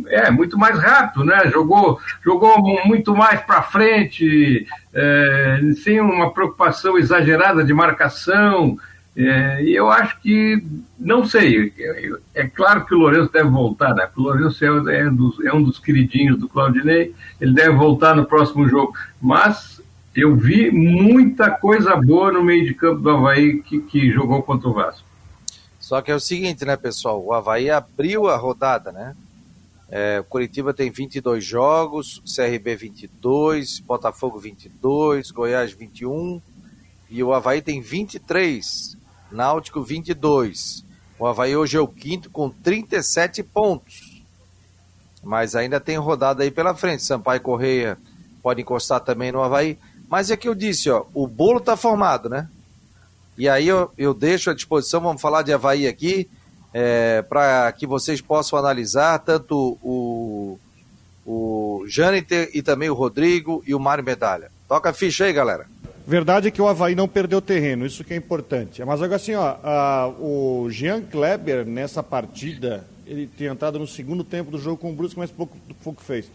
[0.08, 1.50] é muito mais rápido né?
[1.50, 8.76] Jogou jogou muito mais para frente é, sem uma preocupação exagerada de marcação
[9.16, 10.60] é, e eu acho que
[10.98, 11.72] não sei
[12.34, 14.08] é claro que o Lourenço deve voltar né?
[14.16, 18.14] O Lourenço é, é, um dos, é um dos queridinhos do Claudinei ele deve voltar
[18.14, 18.94] no próximo jogo.
[19.20, 19.82] Mas
[20.14, 24.68] eu vi muita coisa boa no meio de campo do Havaí que, que jogou contra
[24.68, 25.03] o Vasco
[25.84, 27.22] só que é o seguinte, né, pessoal?
[27.22, 29.14] O Havaí abriu a rodada, né?
[29.90, 36.40] É, o Curitiba tem 22 jogos, CRB 22, Botafogo 22, Goiás 21
[37.10, 38.96] e o Havaí tem 23,
[39.30, 40.82] Náutico 22.
[41.18, 44.24] O Havaí hoje é o quinto com 37 pontos.
[45.22, 47.02] Mas ainda tem rodada aí pela frente.
[47.02, 47.98] Sampaio Correia
[48.42, 49.78] pode encostar também no Havaí.
[50.08, 52.48] Mas é que eu disse, ó, o bolo tá formado, né?
[53.36, 56.28] E aí eu, eu deixo à disposição, vamos falar de Havaí aqui,
[56.72, 60.58] é, para que vocês possam analisar tanto o,
[61.26, 64.50] o Jâniter e também o Rodrigo e o Mário Medalha.
[64.68, 65.66] Toca a ficha aí, galera.
[66.06, 68.84] Verdade é que o Havaí não perdeu terreno, isso que é importante.
[68.84, 74.22] Mas agora assim, ó, a, o Jean Kleber nessa partida, ele tem entrado no segundo
[74.22, 76.26] tempo do jogo com o Brusque, mas pouco, pouco fez.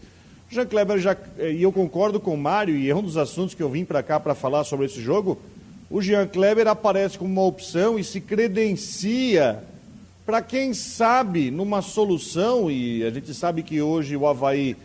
[0.50, 3.62] Jean Kleber já, e eu concordo com o Mário, e é um dos assuntos que
[3.62, 5.38] eu vim para cá para falar sobre esse jogo,
[5.90, 9.58] o Jean Kleber aparece como uma opção e se credencia
[10.24, 14.76] para quem sabe numa solução, e a gente sabe que hoje o Havaí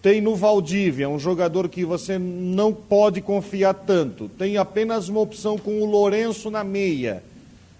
[0.00, 5.58] tem no Valdívia um jogador que você não pode confiar tanto, tem apenas uma opção
[5.58, 7.24] com o Lourenço na meia.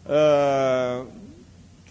[0.04, 1.06] Uh,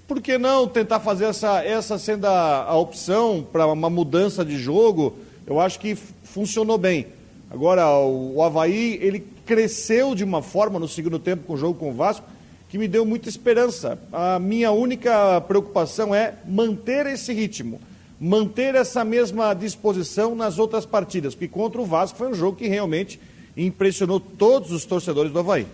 [0.05, 4.57] por que não tentar fazer essa, essa sendo a, a opção para uma mudança de
[4.57, 5.15] jogo?
[5.47, 7.07] Eu acho que funcionou bem.
[7.49, 11.79] Agora, o, o Havaí, ele cresceu de uma forma no segundo tempo com o jogo
[11.79, 12.27] com o Vasco
[12.69, 13.97] que me deu muita esperança.
[14.11, 17.79] A minha única preocupação é manter esse ritmo.
[18.19, 22.67] manter essa mesma disposição nas outras partidas, porque contra o Vasco foi um jogo que
[22.67, 23.19] realmente
[23.57, 25.67] impressionou todos os torcedores do Havaí.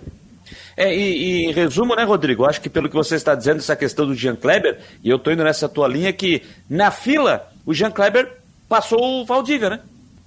[0.76, 2.46] É, e, e, em resumo, né, Rodrigo?
[2.46, 5.32] Acho que pelo que você está dizendo, essa questão do Jean Kleber, e eu estou
[5.32, 8.32] indo nessa tua linha, que na fila o Jean Kleber
[8.68, 9.80] passou o Valdívia, né?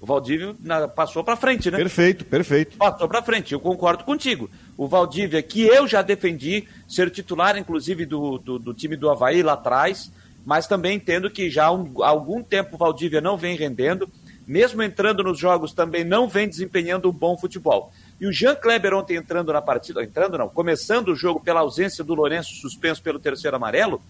[0.05, 0.55] O Valdívia
[0.95, 1.79] passou para frente, né?
[1.79, 2.77] Perfeito, perfeito.
[2.77, 4.51] Passou para frente, eu concordo contigo.
[4.77, 9.43] O Valdívia, que eu já defendi ser titular, inclusive, do, do, do time do Havaí
[9.43, 10.13] lá atrás,
[10.45, 14.07] mas também entendo que já há, um, há algum tempo o Valdívia não vem rendendo,
[14.47, 17.91] mesmo entrando nos jogos também não vem desempenhando um bom futebol.
[18.21, 22.05] E o Jean Kleber ontem entrando na partida, entrando não, começando o jogo pela ausência
[22.05, 24.03] do Lourenço suspenso pelo terceiro amarelo,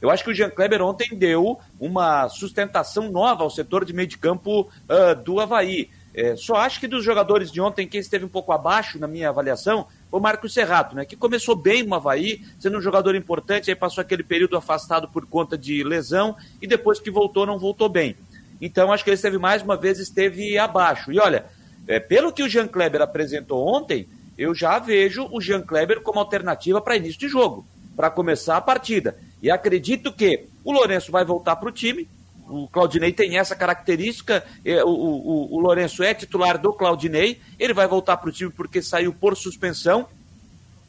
[0.00, 4.08] eu acho que o Jean Kleber ontem deu uma sustentação nova ao setor de meio
[4.08, 5.90] de campo uh, do Havaí.
[6.12, 9.28] É, só acho que dos jogadores de ontem, quem esteve um pouco abaixo na minha
[9.28, 11.04] avaliação foi o Marcos Serrato, né?
[11.04, 15.24] Que começou bem no Havaí, sendo um jogador importante, aí passou aquele período afastado por
[15.26, 18.16] conta de lesão e depois que voltou, não voltou bem.
[18.60, 21.12] Então acho que ele esteve mais uma vez, esteve abaixo.
[21.12, 21.46] E olha,
[21.86, 26.18] é, pelo que o Jean Kleber apresentou ontem, eu já vejo o Jean Kleber como
[26.18, 29.16] alternativa para início de jogo, para começar a partida.
[29.42, 32.08] E acredito que o Lourenço vai voltar para o time.
[32.48, 34.44] O Claudinei tem essa característica.
[34.64, 37.40] É, o, o, o Lourenço é titular do Claudinei.
[37.58, 40.08] Ele vai voltar para o time porque saiu por suspensão.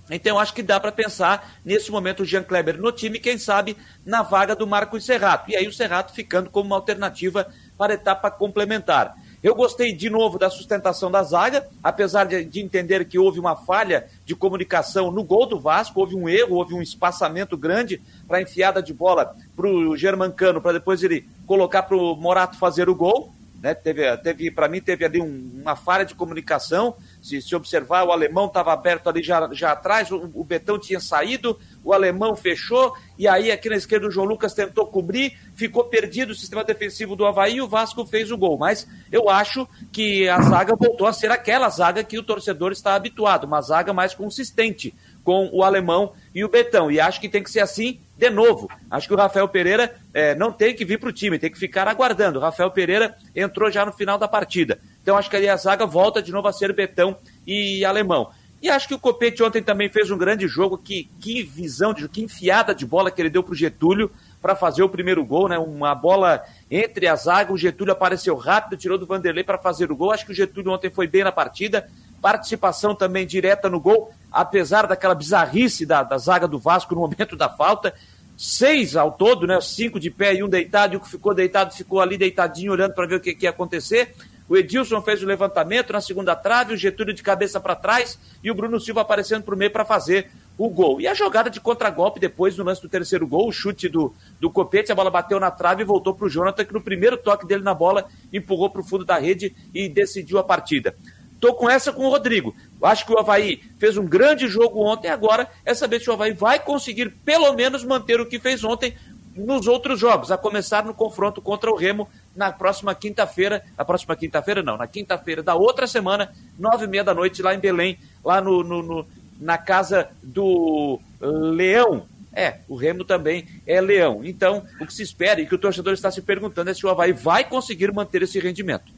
[0.09, 3.77] Então, acho que dá para pensar nesse momento o Jean Kleber no time, quem sabe
[4.05, 5.49] na vaga do Marcos Serrato.
[5.49, 9.15] E aí o Serrato ficando como uma alternativa para a etapa complementar.
[9.43, 13.55] Eu gostei de novo da sustentação da zaga, apesar de, de, entender que houve uma
[13.55, 18.37] falha de comunicação no gol do Vasco, houve um erro, houve um espaçamento grande para
[18.37, 22.87] a enfiada de bola para o Germancano, para depois ele colocar para o Morato fazer
[22.87, 23.33] o gol.
[23.59, 23.73] Né?
[23.73, 26.95] Teve, teve para mim, teve ali um, uma falha de comunicação.
[27.19, 30.99] Se, se observar, o alemão estava aberto ali já, já atrás, o, o Betão tinha
[30.99, 35.83] saído, o alemão fechou, e aí aqui na esquerda o João Lucas tentou cobrir, ficou
[35.85, 38.57] perdido o sistema defensivo do Havaí e o Vasco fez o gol.
[38.57, 42.95] Mas eu acho que a zaga voltou a ser aquela zaga que o torcedor está
[42.95, 46.91] habituado, uma zaga mais consistente com o alemão e o Betão.
[46.91, 48.69] E acho que tem que ser assim de novo.
[48.89, 51.57] Acho que o Rafael Pereira é, não tem que vir para o time, tem que
[51.57, 52.39] ficar aguardando.
[52.39, 54.79] O Rafael Pereira entrou já no final da partida.
[55.01, 58.29] Então acho que ali a zaga volta de novo a ser Betão e alemão.
[58.61, 60.77] E acho que o Copete ontem também fez um grande jogo.
[60.77, 64.55] Que, que visão, de, que enfiada de bola que ele deu para o Getúlio para
[64.55, 65.57] fazer o primeiro gol, né?
[65.57, 69.95] Uma bola entre a zaga, o Getúlio apareceu rápido, tirou do Vanderlei para fazer o
[69.95, 70.11] gol.
[70.11, 71.89] Acho que o Getúlio ontem foi bem na partida.
[72.21, 77.35] Participação também direta no gol, apesar daquela bizarrice da, da zaga do Vasco no momento
[77.35, 77.95] da falta.
[78.37, 79.59] Seis ao todo, né?
[79.59, 82.93] Cinco de pé e um deitado, e o que ficou deitado ficou ali deitadinho olhando
[82.93, 84.13] para ver o que, que ia acontecer.
[84.51, 88.51] O Edilson fez o levantamento na segunda trave, o Getúlio de cabeça para trás e
[88.51, 90.99] o Bruno Silva aparecendo para o meio para fazer o gol.
[90.99, 94.49] E a jogada de contragolpe depois no lance do terceiro gol, o chute do, do
[94.51, 97.47] Copete, a bola bateu na trave e voltou para o Jonathan, que no primeiro toque
[97.47, 100.97] dele na bola empurrou para o fundo da rede e decidiu a partida.
[101.39, 102.53] Tô com essa com o Rodrigo.
[102.83, 106.33] Acho que o Havaí fez um grande jogo ontem, agora é saber se o Havaí
[106.33, 108.97] vai conseguir pelo menos manter o que fez ontem
[109.45, 114.15] nos outros jogos, a começar no confronto contra o Remo na próxima quinta-feira, a próxima
[114.15, 117.97] quinta-feira não, na quinta-feira da outra semana, nove e meia da noite, lá em Belém,
[118.23, 119.07] lá no, no, no,
[119.39, 122.05] na casa do Leão.
[122.33, 124.21] É, o Remo também é Leão.
[124.23, 126.89] Então, o que se espera e que o torcedor está se perguntando é se o
[126.89, 128.91] Havaí vai conseguir manter esse rendimento.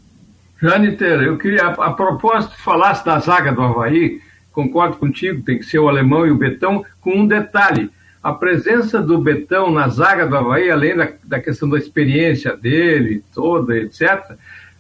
[0.62, 5.66] Janiter, eu queria, a, a propósito, falasse da zaga do Havaí, concordo contigo, tem que
[5.66, 7.90] ser o alemão e o Betão, com um detalhe
[8.24, 13.22] a presença do Betão na zaga do Havaí, além da, da questão da experiência dele,
[13.36, 14.38] toda, etc.,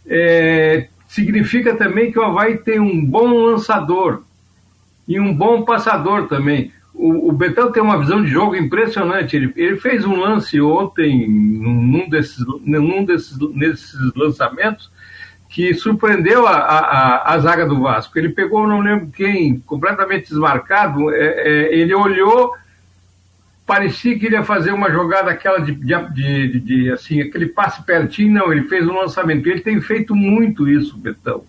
[0.07, 4.23] é, significa também que o Havaí tem um bom lançador
[5.05, 6.71] e um bom passador também.
[6.93, 9.35] O, o Betão tem uma visão de jogo impressionante.
[9.35, 14.89] Ele, ele fez um lance ontem, num desses, num desses, nesses lançamentos,
[15.49, 18.17] que surpreendeu a, a, a, zaga do Vasco.
[18.17, 22.53] Ele pegou, não lembro quem, completamente desmarcado, é, é, ele olhou
[23.65, 27.83] parecia que ele ia fazer uma jogada aquela de, de, de, de, assim, aquele passe
[27.83, 29.47] pertinho, não, ele fez um lançamento.
[29.47, 31.43] Ele tem feito muito isso, Betão.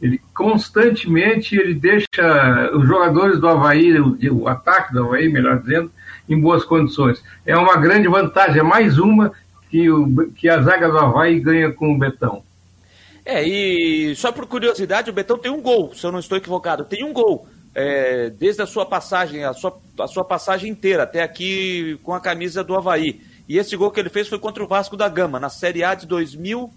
[0.00, 5.90] Ele constantemente ele deixa os jogadores do Havaí, o, o ataque do Havaí, melhor dizendo,
[6.28, 7.22] em boas condições.
[7.46, 9.32] É uma grande vantagem, é mais uma
[9.70, 12.42] que, o, que a zaga do Havaí ganha com o Betão.
[13.24, 16.84] É, e só por curiosidade, o Betão tem um gol, se eu não estou equivocado,
[16.84, 21.22] tem um gol é, desde a sua passagem, a sua, a sua passagem inteira, até
[21.22, 23.20] aqui com a camisa do Havaí.
[23.48, 25.94] E esse gol que ele fez foi contra o Vasco da Gama, na Série A
[25.94, 26.72] de 2000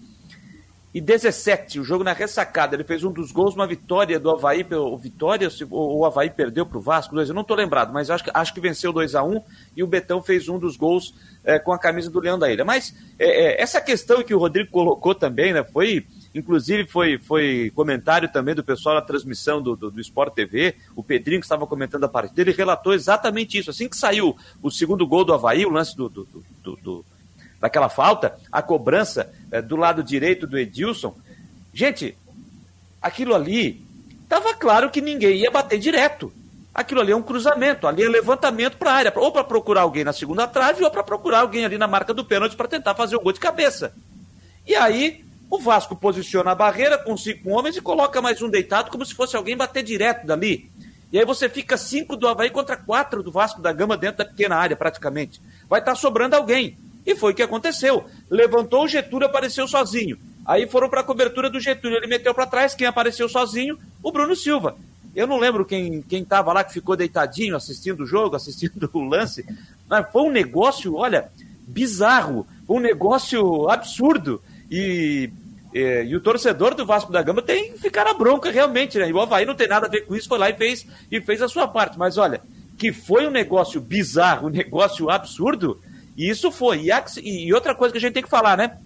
[0.98, 2.76] e 17, o jogo na ressacada.
[2.76, 6.66] Ele fez um dos gols, uma vitória do Havaí, o Vitória, ou o Havaí perdeu
[6.66, 9.14] para o Vasco, dois, eu não estou lembrado, mas acho que, acho que venceu 2
[9.14, 9.44] a 1 um,
[9.76, 12.66] e o Betão fez um dos gols é, com a camisa do Leão da Ilha.
[12.66, 17.72] Mas é, é, essa questão que o Rodrigo colocou também, né, foi, inclusive foi, foi
[17.76, 21.68] comentário também do pessoal na transmissão do, do, do Sport TV, o Pedrinho que estava
[21.68, 23.70] comentando a partida, ele relatou exatamente isso.
[23.70, 26.28] Assim que saiu o segundo gol do Havaí, o lance do, do,
[26.64, 27.06] do
[27.60, 31.16] daquela falta, a cobrança é, do lado direito do Edilson.
[31.74, 32.18] Gente,
[33.02, 33.86] aquilo ali
[34.24, 36.32] estava claro que ninguém ia bater direto.
[36.74, 40.04] Aquilo ali é um cruzamento, ali é levantamento para a área, ou para procurar alguém
[40.04, 43.16] na segunda trave, ou para procurar alguém ali na marca do pênalti para tentar fazer
[43.16, 43.94] o gol de cabeça.
[44.66, 48.92] E aí, o Vasco posiciona a barreira com cinco homens e coloca mais um deitado,
[48.92, 50.70] como se fosse alguém bater direto dali.
[51.12, 54.26] E aí você fica cinco do Havaí contra quatro do Vasco da Gama dentro da
[54.26, 55.42] pequena área, praticamente.
[55.70, 56.78] Vai estar tá sobrando alguém.
[57.08, 58.04] E foi o que aconteceu.
[58.30, 60.20] Levantou o Getúlio, apareceu sozinho.
[60.46, 63.80] Aí foram para a cobertura do Getúlio, ele meteu para trás, quem apareceu sozinho?
[64.04, 64.76] O Bruno Silva.
[65.16, 69.04] Eu não lembro quem quem estava lá que ficou deitadinho assistindo o jogo, assistindo o
[69.06, 69.46] lance.
[69.90, 71.32] Mas foi um negócio, olha,
[71.66, 74.42] bizarro, um negócio absurdo.
[74.70, 75.30] E,
[75.74, 75.80] e,
[76.10, 79.10] e, o torcedor do Vasco da Gama tem que ficar na bronca realmente, né?
[79.10, 81.22] E o Havaí não tem nada a ver com isso, foi lá e fez, e
[81.22, 81.98] fez a sua parte.
[81.98, 82.42] Mas olha,
[82.78, 85.80] que foi um negócio bizarro, um negócio absurdo,
[86.18, 86.90] e isso foi.
[87.24, 88.80] E, outra coisa que a gente tem que falar, né?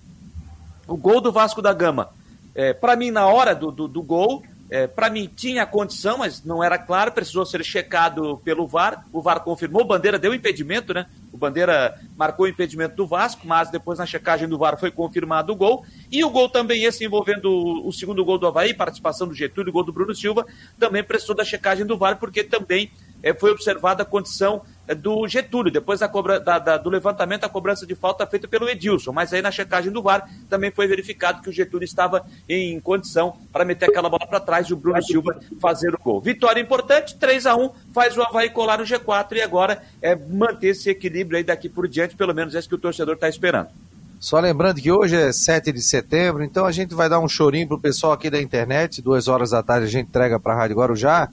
[0.86, 2.10] O gol do Vasco da Gama.
[2.54, 6.44] É, para mim, na hora do, do, do gol, é, para mim tinha condição, mas
[6.46, 9.06] não era claro, precisou ser checado pelo VAR.
[9.12, 11.08] O VAR confirmou, o Bandeira deu impedimento, né?
[11.32, 15.54] O Bandeira marcou o impedimento do Vasco, mas depois na checagem do VAR foi confirmado
[15.54, 15.86] o gol.
[16.10, 17.50] E o gol também, esse envolvendo
[17.86, 20.46] o, segundo gol do Havaí, participação do Getúlio, o gol do Bruno Silva,
[20.80, 24.62] também precisou da checagem do VAR, porque também é, foi observada a condição
[24.96, 28.70] do Getúlio, depois da cobra, da, da, do levantamento, a cobrança de falta feita pelo
[28.70, 32.80] Edilson, mas aí na checagem do VAR também foi verificado que o Getúlio estava em
[32.80, 36.22] condição para meter aquela bola para trás e o Bruno Silva fazer o gol.
[36.22, 40.68] Vitória importante, 3 a 1 faz o Havaí colar no G4 e agora é manter
[40.68, 43.70] esse equilíbrio aí daqui por diante, pelo menos é isso que o torcedor está esperando.
[44.22, 47.68] Só lembrando que hoje é 7 de setembro, então a gente vai dar um chorinho
[47.68, 50.76] pro pessoal aqui da internet, duas horas da tarde a gente entrega para a Rádio
[50.76, 51.28] Guarujá,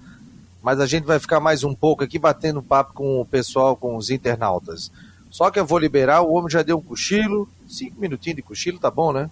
[0.63, 3.97] mas a gente vai ficar mais um pouco aqui batendo papo com o pessoal, com
[3.97, 4.91] os internautas.
[5.31, 8.79] Só que eu vou liberar, o homem já deu um cochilo, cinco minutinhos de cochilo,
[8.79, 9.31] tá bom, né?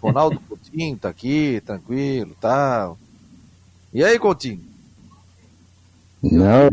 [0.00, 2.94] Ronaldo Coutinho tá aqui, tranquilo, tal.
[2.94, 3.00] Tá.
[3.92, 4.64] E aí, Coutinho?
[6.22, 6.68] Não,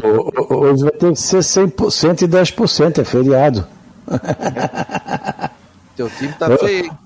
[0.50, 3.68] hoje vai ter que ser 100% e 10%, é feriado.
[5.96, 6.98] Teu time tá feio.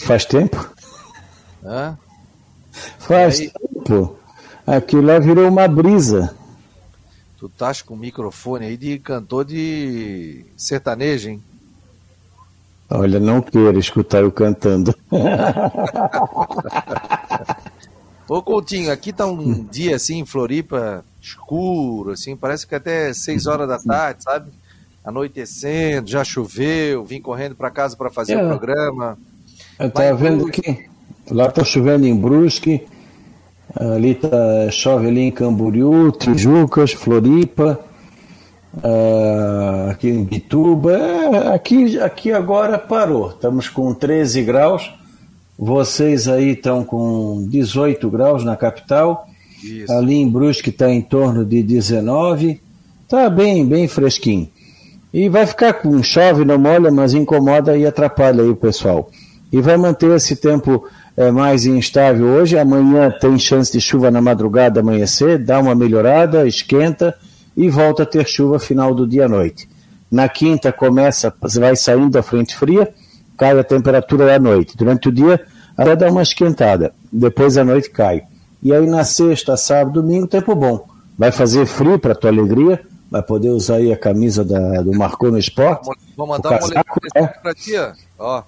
[0.00, 0.70] Faz tempo.
[1.64, 1.96] Hã?
[2.98, 4.19] Faz tempo.
[4.66, 6.34] Aquilo lá virou uma brisa.
[7.38, 11.42] Tu estás com o microfone aí de cantor de sertanejo, hein?
[12.90, 14.94] Olha, não queira escutar eu cantando.
[18.28, 23.46] Ô Coutinho, aqui tá um dia assim em Floripa, escuro, assim, parece que até 6
[23.46, 24.50] horas da tarde, sabe?
[25.04, 28.44] Anoitecendo, já choveu, vim correndo para casa para fazer é.
[28.44, 29.18] o programa.
[29.78, 30.88] Eu tava vendo que
[31.30, 32.86] lá tá chovendo em Brusque,
[33.74, 37.78] Ali tá, chove ali em Camboriú, Tijucas, Floripa,
[38.74, 40.92] uh, aqui em Bituba.
[40.92, 43.30] É, aqui, aqui agora parou.
[43.30, 44.92] Estamos com 13 graus.
[45.56, 49.28] Vocês aí estão com 18 graus na capital.
[49.62, 49.92] Isso.
[49.92, 52.60] Ali em Brusque está em torno de 19.
[53.08, 54.48] Tá bem, bem fresquinho.
[55.12, 59.10] E vai ficar com chove, não molha, mas incomoda e atrapalha aí o pessoal.
[59.52, 60.84] E vai manter esse tempo
[61.22, 62.58] é mais instável hoje.
[62.58, 67.14] Amanhã tem chance de chuva na madrugada, amanhecer, dá uma melhorada, esquenta
[67.56, 69.68] e volta a ter chuva final do dia à noite.
[70.10, 72.92] Na quinta começa, vai saindo a frente fria,
[73.36, 74.76] cai a temperatura à noite.
[74.76, 75.40] Durante o dia
[75.76, 78.22] até dá uma esquentada, depois à noite cai.
[78.62, 80.86] E aí na sexta, sábado, domingo, tempo bom.
[81.16, 85.30] Vai fazer frio para tua alegria, vai poder usar aí a camisa da, do Marcou
[85.30, 85.88] no Esporte.
[86.16, 87.26] Vou mandar casaco, uma é.
[87.26, 87.72] para ti,
[88.18, 88.42] ó.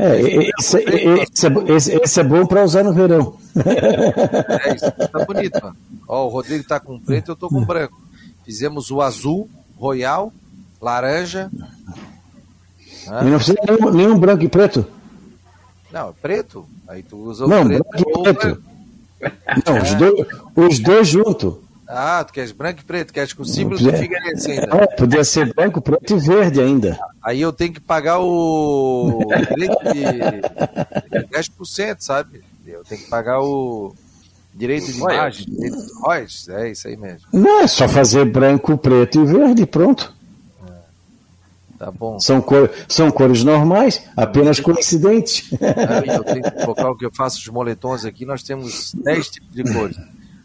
[0.00, 3.36] É, esse, esse, esse, esse é bom para usar no verão.
[3.56, 5.60] É, isso tá bonito.
[5.60, 5.76] Mano.
[6.06, 8.00] Ó, o Rodrigo tá com preto, eu tô com branco.
[8.44, 10.32] Fizemos o azul, royal,
[10.80, 11.50] laranja.
[13.08, 13.24] Ah.
[13.24, 14.86] E não precisa nenhum, nenhum branco e preto?
[15.90, 16.64] Não, é preto.
[16.86, 17.84] Aí tu usa o não, preto.
[17.90, 18.62] Branco e preto.
[19.66, 21.54] Não, os dois, os dois juntos.
[21.90, 24.76] Ah, tu queres branco e preto, queres com o símbolo do Figueirense ainda.
[24.76, 26.98] É, podia ser branco, preto e verde ainda.
[27.22, 29.20] Aí eu tenho que pagar o
[29.56, 32.42] direito de 10%, sabe?
[32.66, 33.94] Eu tenho que pagar o
[34.54, 37.26] direito de imagem, direito de royalties, é isso aí mesmo.
[37.32, 40.14] Não, é só fazer branco, preto e verde, pronto.
[41.78, 42.18] Tá bom.
[42.18, 45.48] São, cor, são cores normais, apenas coincidentes.
[45.52, 49.54] Eu tenho que focar o que eu faço os moletons aqui, nós temos 10 tipos
[49.54, 49.96] de cores.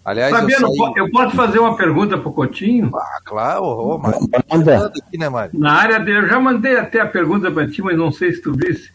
[0.05, 0.93] Aliás, Fabiano, eu, saí...
[0.97, 2.91] eu posso fazer uma pergunta para o Coutinho?
[2.93, 4.87] Ah, claro, oh, Manda.
[4.87, 8.11] Aqui, né, Na área dele, eu já mandei até a pergunta para ti, mas não
[8.11, 8.91] sei se tu visse.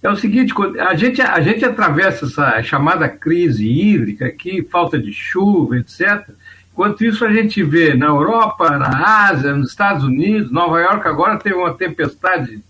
[0.00, 5.12] É o seguinte, a gente, a gente atravessa essa chamada crise hídrica aqui, falta de
[5.12, 6.28] chuva, etc.
[6.72, 11.38] Enquanto isso, a gente vê na Europa, na Ásia, nos Estados Unidos, Nova York agora
[11.38, 12.62] teve uma tempestade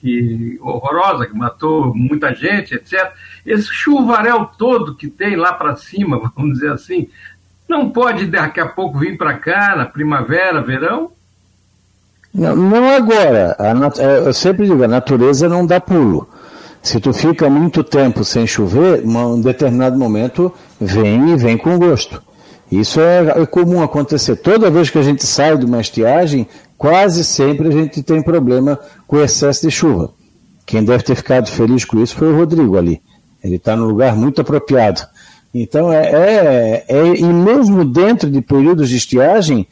[0.00, 3.12] que, horrorosa, que matou muita gente, etc.
[3.48, 7.08] Esse chuvaréu todo que tem lá para cima, vamos dizer assim,
[7.66, 11.10] não pode daqui a pouco vir para cá, na primavera, verão?
[12.34, 13.56] Não, não agora.
[13.58, 16.28] A, é, eu sempre digo, a natureza não dá pulo.
[16.82, 21.78] Se tu fica muito tempo sem chover, em um determinado momento vem e vem com
[21.78, 22.22] gosto.
[22.70, 24.36] Isso é, é, comum acontecer.
[24.36, 26.46] Toda vez que a gente sai de uma estiagem,
[26.76, 30.10] quase sempre a gente tem problema com excesso de chuva.
[30.66, 33.00] Quem deve ter ficado feliz com isso foi o Rodrigo ali.
[33.42, 35.02] Ele está no lugar muito apropriado.
[35.54, 39.66] Então, é, é, é, e mesmo dentro de períodos de estiagem,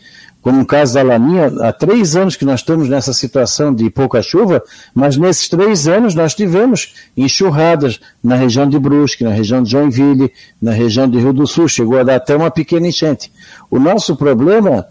[0.46, 4.22] como o caso da Laninha, há três anos que nós estamos nessa situação de pouca
[4.22, 4.62] chuva,
[4.94, 10.32] mas nesses três anos nós tivemos enxurradas na região de Brusque, na região de Joinville,
[10.62, 13.32] na região de Rio do Sul, chegou a dar até uma pequena enchente.
[13.68, 14.86] O nosso problema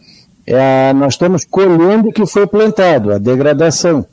[0.46, 4.06] é nós estamos colhendo o que foi plantado, a degradação.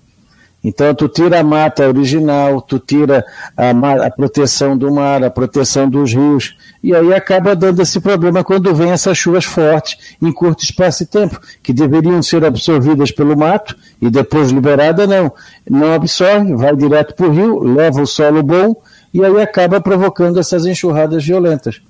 [0.64, 3.24] Então, tu tira a mata original, tu tira
[3.56, 3.70] a,
[4.06, 8.72] a, proteção do mar, a proteção dos rios, e aí acaba dando esse problema quando
[8.72, 13.76] vem essas chuvas fortes em curto espaço de tempo, que deveriam ser absorvidas pelo mato
[14.00, 15.32] e depois liberada, não.
[15.68, 18.76] Não absorve, vai direto para o rio, leva o solo bom
[19.12, 21.82] e aí acaba provocando essas enxurradas violentas.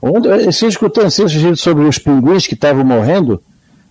[0.00, 1.04] Onde, você escutou
[1.54, 3.42] sobre os pinguins que estavam morrendo?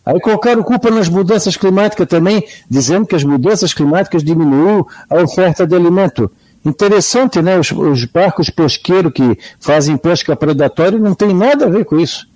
[0.10, 5.68] Aí colocaram culpa nas mudanças climáticas também, dizendo que as mudanças climáticas diminuíram a oferta
[5.68, 6.32] de alimento.
[6.66, 7.60] Interessante, né?
[7.60, 12.28] Os, os barcos pesqueiros que fazem pesca predatória não tem nada a ver com isso.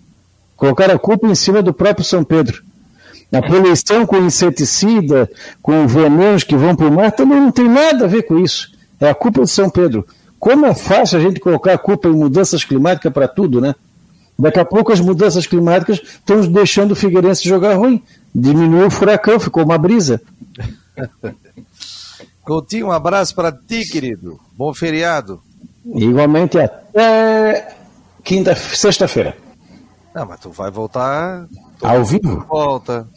[0.55, 2.61] Colocaram a culpa em cima do próprio São Pedro.
[3.31, 5.27] A poluição com inseticida,
[5.59, 8.69] com venenos que vão para o mar, também não tem nada a ver com isso.
[9.01, 10.05] É a culpa de São Pedro.
[10.39, 13.73] Como é fácil a gente colocar a culpa em mudanças climáticas para tudo, né?
[14.37, 18.01] Daqui a pouco as mudanças climáticas estão deixando o Figueirense jogar ruim.
[18.33, 20.21] Diminuiu o furacão, ficou uma brisa.
[22.43, 24.39] Coutinho, um abraço para ti, querido.
[24.57, 25.41] Bom feriado.
[25.85, 27.75] Igualmente até
[28.23, 29.35] quinta, sexta-feira.
[30.13, 31.47] Não, mas tu vai voltar
[31.81, 32.45] ao vivo?
[32.47, 33.07] Volta.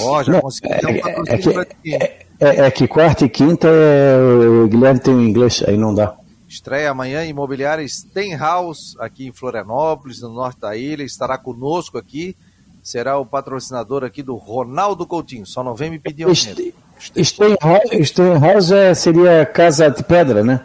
[0.00, 0.90] Ó, oh, já Não, consegui é, um
[1.26, 4.16] é, que, é, é, é, que quarta e quinta é,
[4.64, 6.14] o Guilherme tem o inglês, aí não dá.
[6.56, 11.02] Estreia amanhã Imobiliária Stenhouse, aqui em Florianópolis, no norte da ilha.
[11.02, 12.34] Estará conosco aqui.
[12.82, 15.44] Será o patrocinador aqui do Ronaldo Coutinho.
[15.44, 16.74] Só não vem me pedir um este,
[18.04, 20.62] Stenhouse é, seria Casa de Pedra, né?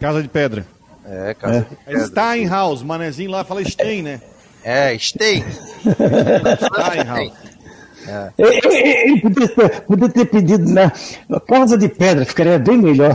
[0.00, 0.66] Casa de Pedra.
[1.04, 1.60] É, Casa é.
[1.60, 2.06] de Pedra.
[2.06, 4.22] Steinhaus, manezinho lá fala Stein, né?
[4.62, 5.44] É, Stein.
[6.72, 7.32] Steinhaus.
[8.06, 8.32] É.
[8.38, 10.90] Ele podia ter, podia ter pedido na
[11.46, 13.14] Casa de Pedra, ficaria bem melhor.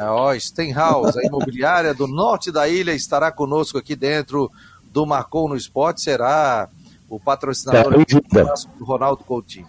[0.00, 4.50] É, ó, Stenhouse, a imobiliária do norte da ilha, estará conosco aqui dentro
[4.90, 6.70] do Marcou no Esporte, será
[7.06, 9.66] o patrocinador é, do Ronaldo Coutinho.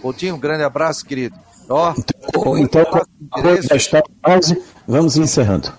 [0.00, 1.36] Coutinho, um grande abraço, querido.
[1.68, 1.92] Ó,
[2.56, 2.84] então, então
[4.88, 5.70] vamos encerrando.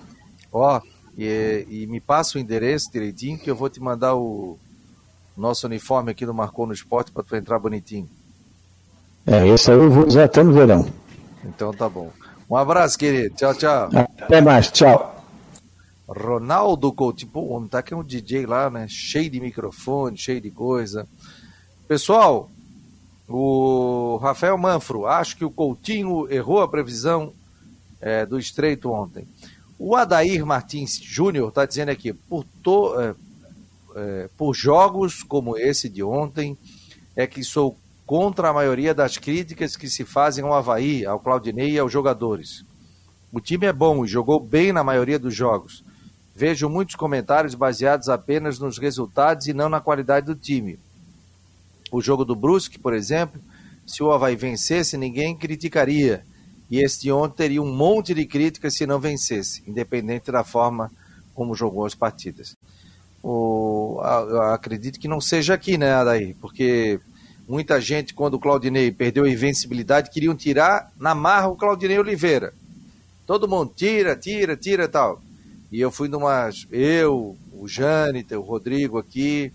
[0.53, 0.79] Ó,
[1.17, 4.59] e, e, me passa o endereço direitinho que eu vou te mandar o
[5.35, 8.07] nosso uniforme aqui do Marcou no Esporte para tu entrar bonitinho.
[9.25, 10.85] É, esse aí eu vou usar até no verão.
[11.43, 12.11] Então tá bom.
[12.49, 13.35] Um abraço, querido.
[13.35, 13.89] Tchau, tchau.
[14.19, 14.69] Até mais.
[14.71, 15.15] Tchau.
[16.07, 18.85] Ronaldo Coutinho, pô, homem tá aqui é um DJ lá, né?
[18.87, 21.07] Cheio de microfone, cheio de coisa.
[21.87, 22.51] Pessoal,
[23.27, 27.33] o Rafael Manfro, acho que o Coutinho errou a previsão
[27.99, 29.27] é, do estreito ontem.
[29.79, 33.15] O Adair Martins Júnior está dizendo aqui, por, to, é,
[33.95, 36.55] é, por jogos como esse de ontem,
[37.15, 37.75] é que sou
[38.05, 42.63] contra a maioria das críticas que se fazem ao Havaí, ao Claudinei e aos jogadores.
[43.31, 45.83] O time é bom e jogou bem na maioria dos jogos.
[46.35, 50.77] Vejo muitos comentários baseados apenas nos resultados e não na qualidade do time.
[51.91, 53.41] O jogo do Brusque, por exemplo,
[53.85, 56.23] se o Havaí vencesse, ninguém criticaria.
[56.69, 60.91] E este ontem teria um monte de críticas se não vencesse, independente da forma
[61.33, 62.55] como jogou as partidas.
[63.23, 63.99] O,
[64.51, 66.35] acredito que não seja aqui, né, Adair?
[66.39, 66.99] Porque
[67.47, 72.53] Muita gente, quando o Claudinei perdeu a invencibilidade, queriam tirar na marra o Claudinei Oliveira.
[73.27, 75.21] Todo mundo tira, tira, tira tal.
[75.71, 76.49] E eu fui numa.
[76.71, 79.51] Eu, o Jâniter, o Rodrigo aqui,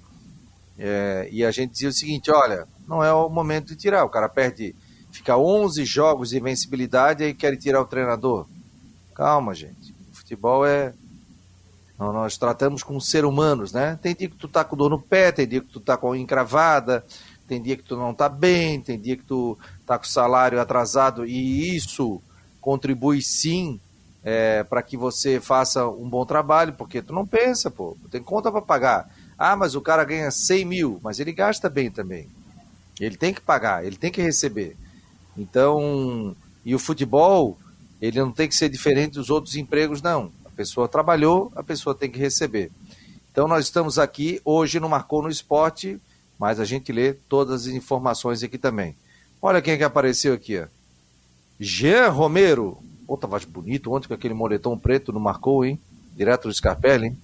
[0.79, 4.05] é, e a gente dizia o seguinte: olha, não é o momento de tirar.
[4.05, 4.75] O cara perde
[5.11, 8.47] fica 11 jogos de invencibilidade e aí querem tirar o treinador.
[9.15, 9.93] Calma, gente.
[10.11, 10.95] O futebol é.
[11.99, 13.99] Nós tratamos com seres humanos, né?
[14.01, 16.17] Tem dia que tu tá com dor no pé, tem dia que tu tá com
[16.17, 17.05] encravada,
[17.51, 21.27] tem dia que tu não tá bem, tem dia que tu tá com salário atrasado
[21.27, 22.23] e isso
[22.61, 23.81] contribui sim
[24.23, 28.53] é, para que você faça um bom trabalho, porque tu não pensa, pô, tem conta
[28.53, 29.11] para pagar.
[29.37, 32.29] Ah, mas o cara ganha 100 mil, mas ele gasta bem também.
[33.01, 34.77] Ele tem que pagar, ele tem que receber.
[35.37, 37.59] Então, e o futebol,
[38.01, 40.31] ele não tem que ser diferente dos outros empregos, não.
[40.45, 42.71] A pessoa trabalhou, a pessoa tem que receber.
[43.33, 46.01] Então, nós estamos aqui hoje no Marcou no Esporte,
[46.41, 48.97] mas a gente lê todas as informações aqui também.
[49.43, 50.67] Olha quem é que apareceu aqui, ó.
[51.61, 52.79] Jean Romero,
[53.11, 55.81] Pô, tava bonito ontem com aquele moletom preto, não marcou, hein?
[56.17, 57.19] Direto do Scarpelli, hein?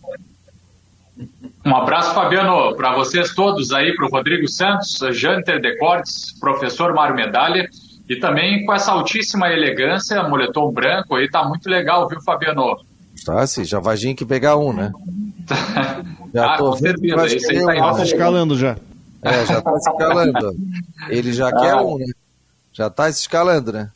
[1.64, 7.14] Um abraço, Fabiano, para vocês todos aí, para o Rodrigo Santos, Janter Decortes, professor Mário
[7.14, 7.70] Medalha,
[8.08, 12.80] e também com essa altíssima elegância, moletom branco aí, tá muito legal, viu, Fabiano?
[13.24, 14.90] Tá, sim, já vai que pegar um, né?
[16.34, 18.76] já ah, tô com certeza, isso aí tá, tá escalando já.
[19.26, 20.56] É, já tá escalando.
[21.08, 21.60] Ele já ah.
[21.60, 22.06] quer um, né?
[22.72, 23.90] Já tá se escalando, né?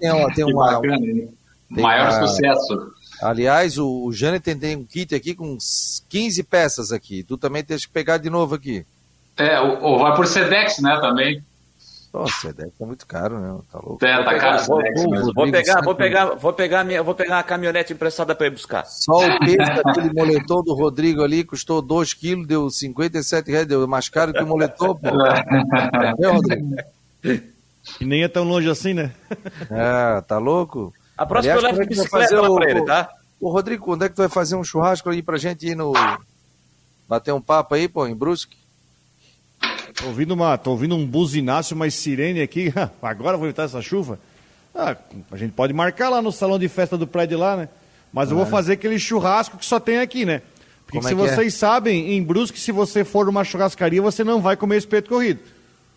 [0.00, 1.28] tem uma, tem uma, bacana, tem
[1.68, 2.26] maior uma...
[2.26, 2.92] sucesso.
[3.22, 5.56] Aliás, o, o Jâniter tem um kit aqui com
[6.08, 7.22] 15 peças aqui.
[7.22, 8.84] Tu também tens que pegar de novo aqui.
[9.36, 11.42] É, ou vai por Sedex, né, também.
[12.16, 13.58] Nossa, Sedex é muito caro, né?
[13.70, 14.02] Tá louco.
[14.02, 17.42] É, tá caro vou, vou, vou, pegar, vou pegar, vou pegar minha, vou pegar a
[17.42, 18.86] caminhonete emprestada para ir buscar.
[18.86, 23.86] Só o peso daquele moletom do Rodrigo ali custou 2 quilos, deu 57 reais, deu
[23.86, 25.08] mais caro que o moletom, pô.
[26.18, 26.76] É, Rodrigo?
[28.00, 29.12] E nem é tão longe assim, né?
[29.70, 30.94] É, tá louco?
[31.18, 33.10] A próxima Aliás, eu levo de bicicleta lá pra ele, tá?
[33.38, 35.92] Ô, Rodrigo, quando é que tu vai fazer um churrasco aí pra gente ir no.
[37.06, 38.56] bater um papo aí, pô, em Brusque?
[39.96, 42.72] Tô ouvindo, uma, tô ouvindo um buzinaço, uma sirene aqui.
[43.00, 44.18] Agora vou evitar essa chuva.
[44.74, 44.96] Ah,
[45.30, 47.68] a gente pode marcar lá no salão de festa do prédio lá, né?
[48.12, 48.48] Mas eu vou é.
[48.48, 50.42] fazer aquele churrasco que só tem aqui, né?
[50.84, 51.34] Porque Como se é, é?
[51.34, 51.56] vocês é?
[51.56, 55.40] sabem, em Brusque, se você for numa churrascaria, você não vai comer espeto corrido.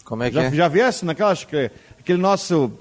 [0.05, 0.51] Como é que já, é?
[0.51, 1.69] Já viesse naquela, acho que
[1.99, 2.71] aquele nosso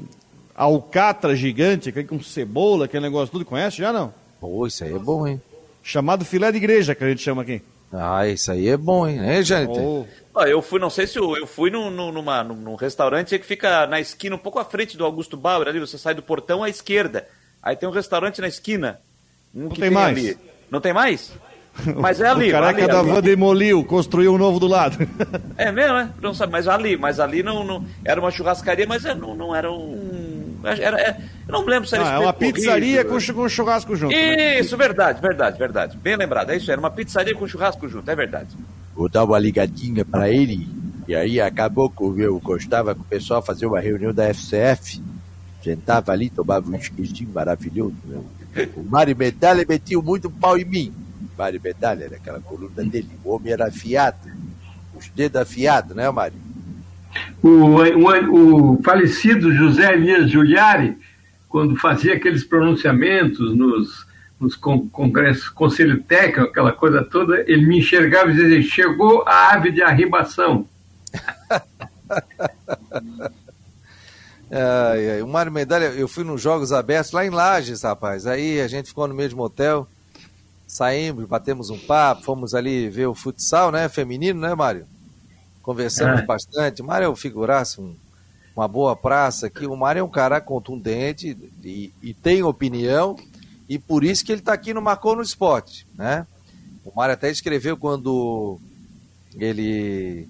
[0.55, 4.15] alcatra gigante, aquele com cebola, aquele negócio tudo, conhece já não?
[4.41, 5.41] Pô, isso aí é bom, hein?
[5.83, 7.61] Chamado filé de igreja, que a gente chama aqui.
[7.93, 9.19] Ah, isso aí é bom, hein?
[9.23, 9.79] É, gente?
[9.79, 10.05] Oh.
[10.35, 13.87] Ah, eu fui, não sei se eu, eu fui num, numa, num restaurante que fica
[13.87, 16.69] na esquina, um pouco à frente do Augusto Bauer, ali, você sai do portão à
[16.69, 17.27] esquerda.
[17.63, 19.01] Aí tem um restaurante na esquina.
[19.55, 20.19] Um não tem, tem mais.
[20.19, 20.39] Ali.
[20.71, 21.33] Não tem mais?
[21.97, 22.49] Mas é ali.
[22.49, 24.99] O careca ali, da van demoliu, construiu um novo do lado.
[25.57, 26.13] É mesmo, né?
[26.21, 29.55] Não sabe, mas ali, mas ali não, não era uma churrascaria, mas é, não, não
[29.55, 30.38] era um.
[30.65, 33.95] Era, é, eu não me lembro se era ah, É uma pizzaria com, com churrasco
[33.95, 34.13] junto.
[34.13, 34.61] Né?
[34.61, 34.85] Isso, né?
[34.85, 35.97] verdade, verdade, verdade.
[35.97, 38.57] Bem lembrado, é isso, era uma pizzaria com churrasco junto, é verdade.
[38.95, 40.69] Vou dar uma ligadinha para ele,
[41.07, 45.01] e aí acabou que eu gostava com o pessoal fazer uma reunião da FCF.
[45.63, 47.95] Sentava ali, tomava um esquisinho maravilhoso.
[48.05, 48.69] Né?
[48.77, 50.93] O Mário Medalha metia muito pau em mim.
[51.37, 53.09] Mário Medalha, naquela coluna dele.
[53.25, 54.19] O homem era afiado,
[54.95, 56.48] os dedos afiados, né, Mário?
[57.43, 60.97] O, o, o falecido José Elias Giuliari,
[61.49, 64.07] quando fazia aqueles pronunciamentos nos,
[64.41, 69.71] nos congressos, conselho técnico, aquela coisa toda, ele me enxergava e dizia: chegou a ave
[69.71, 70.69] de arribação.
[74.51, 75.23] ai, ai.
[75.23, 78.27] O Mário Medalha, eu fui nos Jogos Abertos lá em Lages, rapaz.
[78.27, 79.89] Aí a gente ficou no mesmo hotel
[80.69, 83.89] saímos, batemos um papo, fomos ali ver o futsal, né?
[83.89, 84.87] Feminino, né, Mário?
[85.69, 86.25] Conversamos é.
[86.25, 86.81] bastante.
[86.81, 87.95] O Mário é um figuraço, um,
[88.57, 89.67] uma boa praça aqui.
[89.67, 93.19] O Mário é um cara contundente e, e tem opinião,
[93.69, 96.27] e por isso que ele está aqui no Marcou no Esporte, né?
[96.87, 98.59] O Mário até escreveu quando
[99.35, 100.27] ele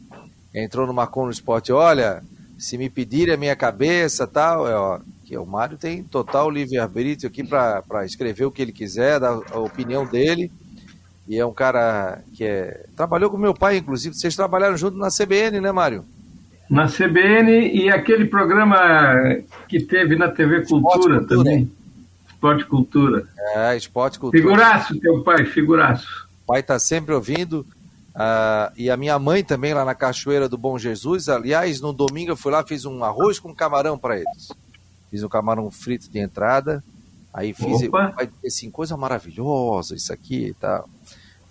[0.52, 2.20] entrou no Marcou no Esporte, olha,
[2.58, 7.28] se me pedirem a minha cabeça tal, é, ó, que o Mário tem total livre-arbítrio
[7.28, 10.50] aqui para escrever o que ele quiser, dar a opinião dele.
[11.28, 14.14] E é um cara que é, trabalhou com meu pai, inclusive.
[14.14, 16.04] Vocês trabalharam junto na CBN, né, Mário?
[16.70, 18.76] Na CBN e aquele programa
[19.68, 21.70] que teve na TV Cultura, Cultura também.
[22.28, 23.28] Esporte Cultura.
[23.54, 24.42] É, Esporte Cultura.
[24.42, 26.28] Figuraço, teu pai, figuraço.
[26.44, 27.66] O pai está sempre ouvindo.
[28.14, 31.28] Uh, e a minha mãe também lá na Cachoeira do Bom Jesus.
[31.28, 34.48] Aliás, no domingo eu fui lá, fiz um arroz com camarão para eles
[35.10, 36.82] fiz o camarão frito de entrada.
[37.38, 38.12] Aí fiz, Opa.
[38.16, 40.88] pai assim, coisa maravilhosa isso aqui e tal.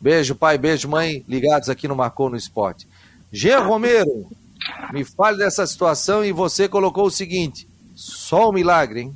[0.02, 2.86] Beijo, pai, beijo, mãe, ligados aqui no Marcou no Esporte.
[3.32, 4.28] Jean Romero,
[4.92, 9.16] me fale dessa situação e você colocou o seguinte: só um milagre, hein?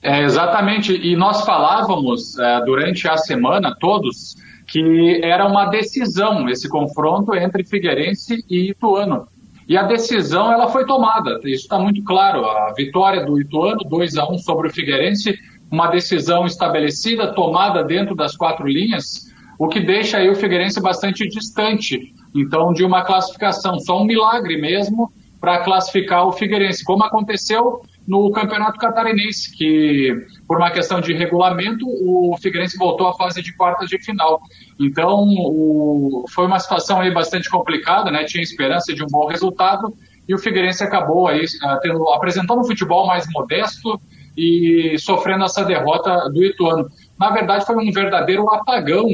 [0.00, 6.66] É, exatamente, e nós falávamos é, durante a semana, todos, que era uma decisão esse
[6.66, 9.28] confronto entre Figueirense e Ituano.
[9.68, 12.46] E a decisão ela foi tomada, isso está muito claro.
[12.46, 15.38] A vitória do Ituano, 2 a 1 sobre o Figueirense,
[15.70, 21.26] uma decisão estabelecida, tomada dentro das quatro linhas, o que deixa aí o Figueirense bastante
[21.28, 23.78] distante, então, de uma classificação.
[23.78, 30.12] Só um milagre mesmo para classificar o Figueirense, como aconteceu no Campeonato Catarinense, que
[30.46, 34.40] por uma questão de regulamento, o Figueirense voltou à fase de quartas de final.
[34.78, 38.24] Então, o, foi uma situação aí bastante complicada, né?
[38.24, 39.94] Tinha esperança de um bom resultado
[40.28, 44.00] e o Figueirense acabou aí uh, tendo, apresentando um futebol mais modesto
[44.36, 46.88] e sofrendo essa derrota do Ituano.
[47.18, 49.08] Na verdade, foi um verdadeiro apagão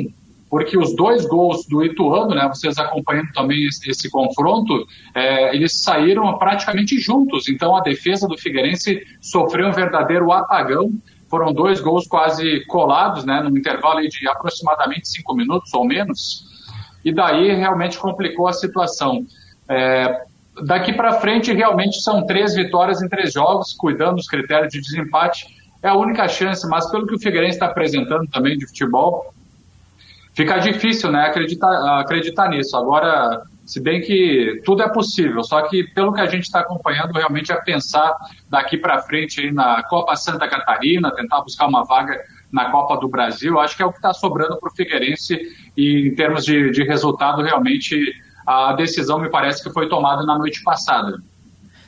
[0.50, 5.80] porque os dois gols do Ituano, né, vocês acompanhando também esse, esse confronto, é, eles
[5.80, 7.48] saíram praticamente juntos.
[7.48, 10.90] Então a defesa do Figueirense sofreu um verdadeiro apagão.
[11.30, 16.44] Foram dois gols quase colados, né, num intervalo de aproximadamente cinco minutos ou menos.
[17.04, 19.24] E daí realmente complicou a situação.
[19.68, 20.24] É,
[20.64, 25.46] daqui para frente, realmente são três vitórias em três jogos, cuidando dos critérios de desempate.
[25.82, 29.32] É a única chance, mas pelo que o Figueirense está apresentando também de futebol,
[30.34, 32.76] fica difícil, né, acreditar, acreditar nisso.
[32.76, 37.12] Agora, se bem que tudo é possível, só que pelo que a gente está acompanhando,
[37.12, 38.14] realmente é pensar
[38.48, 42.20] daqui para frente aí na Copa Santa Catarina, tentar buscar uma vaga
[42.52, 45.38] na Copa do Brasil, acho que é o que está sobrando para o Figueirense
[45.76, 48.12] e em termos de, de resultado, realmente
[48.50, 51.22] a decisão me parece que foi tomada na noite passada.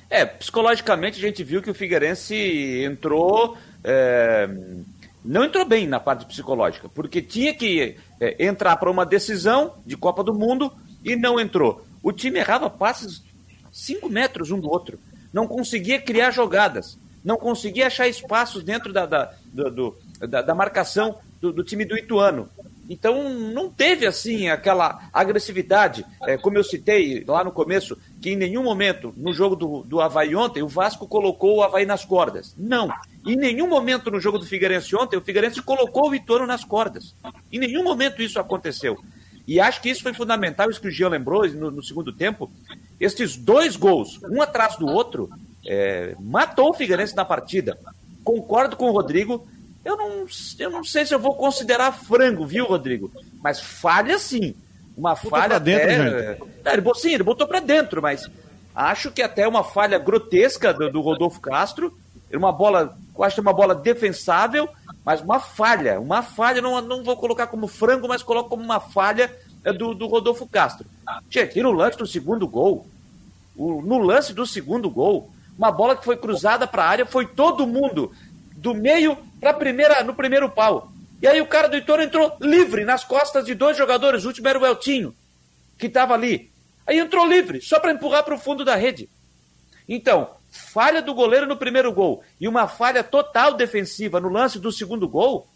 [0.08, 4.48] É, psicologicamente a gente viu que o Figueirense entrou é,
[5.24, 9.96] não entrou bem na parte psicológica, porque tinha que é, entrar para uma decisão de
[9.96, 10.72] Copa do Mundo
[11.04, 11.84] e não entrou.
[12.02, 13.22] O time errava passes
[13.70, 14.98] 5 metros um do outro,
[15.32, 21.18] não conseguia criar jogadas, não conseguia achar espaços dentro da, da, do, da, da marcação
[21.40, 22.48] do, do, time do Ituano.
[22.88, 28.36] Então não teve assim aquela agressividade, é, como eu citei lá no começo, que em
[28.36, 32.54] nenhum momento no jogo do, do Havaí ontem o Vasco colocou o Havaí nas cordas.
[32.58, 32.92] Não.
[33.26, 37.14] Em nenhum momento no jogo do Figueirense ontem, o Figueirense colocou o Vitorino nas cordas.
[37.52, 38.98] Em nenhum momento isso aconteceu.
[39.46, 42.50] E acho que isso foi fundamental, isso que o Jean lembrou no, no segundo tempo.
[43.00, 45.30] Estes dois gols, um atrás do outro,
[45.66, 47.78] é, matou o Figueirense na partida.
[48.24, 49.46] Concordo com o Rodrigo.
[49.84, 50.26] Eu não,
[50.58, 53.10] eu não sei se eu vou considerar frango, viu, Rodrigo?
[53.42, 54.54] Mas falha sim.
[54.96, 55.48] Uma botou falha.
[55.48, 55.96] Pra dentro, até...
[55.96, 56.42] gente.
[56.64, 58.30] É, ele, sim, ele botou para dentro, mas
[58.74, 61.92] acho que até uma falha grotesca do, do Rodolfo Castro
[62.36, 64.68] uma bola, eu acho que é uma bola defensável,
[65.04, 68.80] mas uma falha, uma falha, não, não vou colocar como frango, mas coloco como uma
[68.80, 70.86] falha é, do, do Rodolfo Castro.
[71.28, 72.86] Gente, e no lance do segundo gol,
[73.56, 77.26] o, no lance do segundo gol, uma bola que foi cruzada para a área, foi
[77.26, 78.12] todo mundo
[78.56, 80.92] do meio para primeira no primeiro pau.
[81.20, 84.46] E aí o cara do Heitor entrou livre nas costas de dois jogadores, o último
[84.46, 85.14] era o Eltinho,
[85.76, 86.48] que estava ali.
[86.86, 89.08] Aí entrou livre, só para empurrar para o fundo da rede.
[89.88, 94.70] Então, falha do goleiro no primeiro gol e uma falha total defensiva no lance do
[94.70, 95.48] segundo gol,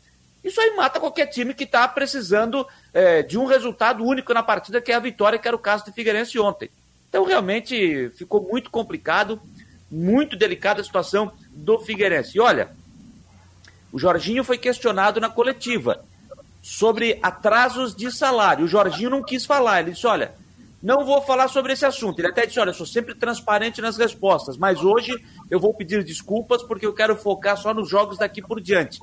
[0.43, 4.80] isso aí mata qualquer time que está precisando é, de um resultado único na partida,
[4.80, 6.70] que é a vitória, que era o caso do Figueirense ontem.
[7.09, 9.41] Então, realmente, ficou muito complicado,
[9.89, 12.37] muito delicada a situação do Figueirense.
[12.37, 12.70] E olha,
[13.97, 16.05] o Jorginho foi questionado na coletiva
[16.61, 18.66] sobre atrasos de salário.
[18.66, 19.80] O Jorginho não quis falar.
[19.80, 20.34] Ele disse: olha,
[20.82, 22.18] não vou falar sobre esse assunto.
[22.18, 25.18] Ele até disse: olha, eu sou sempre transparente nas respostas, mas hoje
[25.51, 29.01] eu vou pedir desculpas porque eu quero focar só nos jogos daqui por diante.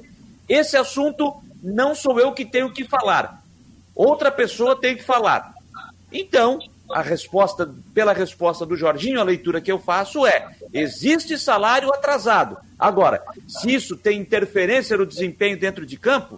[0.48, 3.42] Esse assunto não sou eu que tenho que falar.
[3.96, 5.56] Outra pessoa tem que falar.
[6.12, 6.60] Então,
[6.92, 12.58] a resposta, pela resposta do Jorginho, a leitura que eu faço é: existe salário atrasado.
[12.84, 16.38] Agora, se isso tem interferência no desempenho dentro de campo,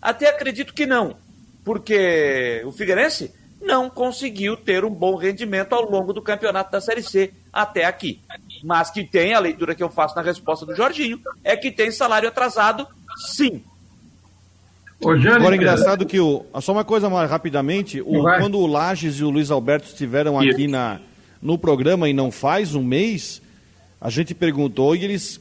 [0.00, 1.18] até acredito que não,
[1.62, 7.02] porque o Figueirense não conseguiu ter um bom rendimento ao longo do campeonato da Série
[7.02, 8.22] C até aqui.
[8.64, 11.90] Mas que tem, a leitura que eu faço na resposta do Jorginho, é que tem
[11.90, 13.62] salário atrasado, sim.
[15.02, 16.46] Agora é engraçado que o.
[16.62, 20.66] Só uma coisa mais rapidamente, o, quando o Lages e o Luiz Alberto estiveram aqui
[20.66, 21.00] na,
[21.42, 23.42] no programa e não faz um mês,
[24.06, 25.40] a gente perguntou e eles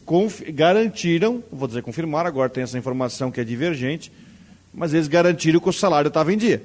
[0.51, 4.11] garantiram, vou dizer confirmar, agora tem essa informação que é divergente,
[4.74, 6.63] mas eles garantiram que o salário estava em dia.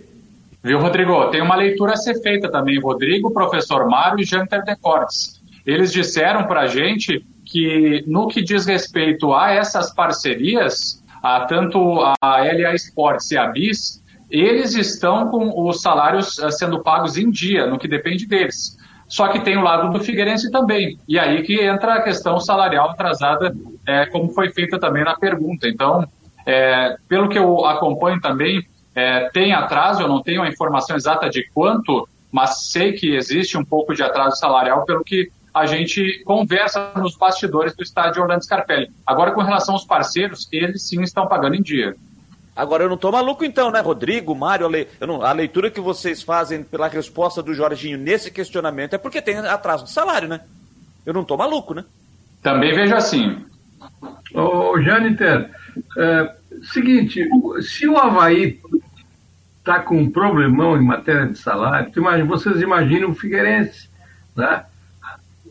[0.62, 1.30] Viu, Rodrigo?
[1.30, 2.80] Tem uma leitura a ser feita também.
[2.80, 5.42] Rodrigo, professor Mário e Janter Decortes.
[5.66, 12.00] Eles disseram para a gente que, no que diz respeito a essas parcerias, a, tanto
[12.00, 17.30] a LA Sports e a BIS, eles estão com os salários eh, sendo pagos em
[17.30, 18.79] dia, no que depende deles.
[19.10, 20.98] Só que tem o lado do Figueirense também.
[21.06, 23.54] E aí que entra a questão salarial atrasada,
[23.86, 25.68] é, como foi feita também na pergunta.
[25.68, 26.08] Então,
[26.46, 31.28] é, pelo que eu acompanho também, é, tem atraso, eu não tenho a informação exata
[31.28, 36.22] de quanto mas sei que existe um pouco de atraso salarial pelo que a gente
[36.24, 38.90] conversa nos bastidores do estádio Orlando Scarpelli.
[39.04, 41.96] Agora, com relação aos parceiros, eles sim estão pagando em dia.
[42.54, 44.66] Agora, eu não tô maluco então, né, Rodrigo, Mário?
[44.66, 44.88] A, le...
[45.00, 45.22] não...
[45.22, 49.84] a leitura que vocês fazem pela resposta do Jorginho nesse questionamento é porque tem atraso
[49.84, 50.40] de salário, né?
[51.06, 51.84] Eu não tô maluco, né?
[52.42, 53.44] Também vejo assim.
[54.34, 55.50] Ô, Jâniter,
[55.96, 56.34] é,
[56.72, 57.26] seguinte,
[57.62, 58.60] se o Havaí
[59.58, 61.92] está com um problemão em matéria de salário,
[62.26, 63.88] vocês imaginam o Figueirense,
[64.34, 64.64] né?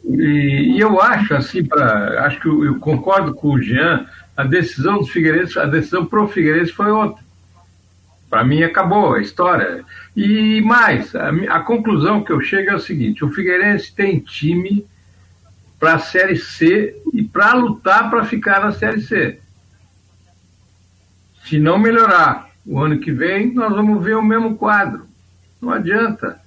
[0.03, 4.05] E, e eu acho, assim, pra, acho que eu, eu, concordo com o Jean,
[4.39, 7.21] a decisão do Figueirense, a decisão pro Figueirense foi outra.
[8.29, 9.83] Para mim acabou a história.
[10.15, 14.87] E mais, a, a, conclusão que eu chego é o seguinte: o Figueirense tem time
[15.77, 19.41] para a Série C e para lutar para ficar na Série C.
[21.43, 25.05] Se não melhorar o ano que vem, nós vamos ver o mesmo quadro.
[25.61, 26.39] Não adianta.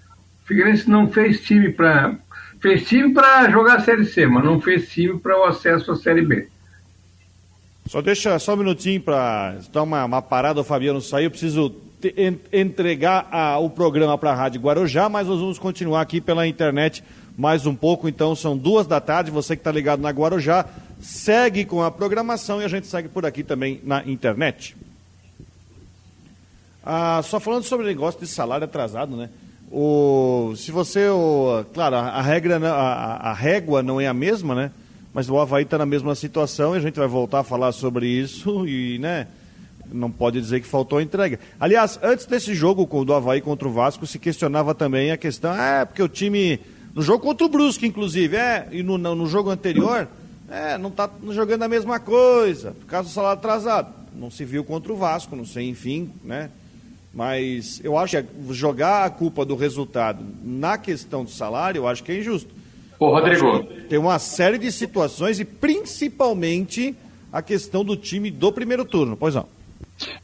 [0.43, 2.16] O Figueirense não fez time para
[2.59, 5.97] fez time para jogar a Série C, mas não fez time para o acesso à
[5.97, 6.51] Série B.
[7.93, 11.24] Só deixa só um minutinho para dar uma, uma parada, o Fabiano saiu.
[11.24, 11.68] Eu preciso
[12.01, 16.18] te, en, entregar a, o programa para a Rádio Guarujá, mas nós vamos continuar aqui
[16.18, 17.05] pela internet
[17.36, 18.09] mais um pouco.
[18.09, 19.30] Então, são duas da tarde.
[19.30, 20.64] Você que está ligado na Guarujá,
[21.03, 24.74] segue com a programação e a gente segue por aqui também na internet.
[26.82, 29.28] Ah, só falando sobre o negócio de salário atrasado, né?
[29.70, 34.70] O, se você, o, claro, a, regra, a, a régua não é a mesma, né?
[35.14, 38.06] Mas o Havaí está na mesma situação e a gente vai voltar a falar sobre
[38.06, 39.26] isso e, né?
[39.92, 41.38] Não pode dizer que faltou entrega.
[41.60, 45.84] Aliás, antes desse jogo do Havaí contra o Vasco, se questionava também a questão, é,
[45.84, 46.58] porque o time,
[46.94, 50.08] no jogo contra o Brusque, inclusive, é, e no, no jogo anterior,
[50.50, 53.92] é, não está jogando a mesma coisa, por causa do salário atrasado.
[54.14, 56.50] Não se viu contra o Vasco, não sei, enfim, né?
[57.12, 62.02] Mas eu acho que jogar a culpa do resultado na questão do salário, eu acho
[62.02, 62.61] que é injusto.
[63.03, 63.64] Ô, Rodrigo.
[63.88, 66.94] Tem uma série de situações e principalmente
[67.32, 69.16] a questão do time do primeiro turno.
[69.16, 69.46] Pois não.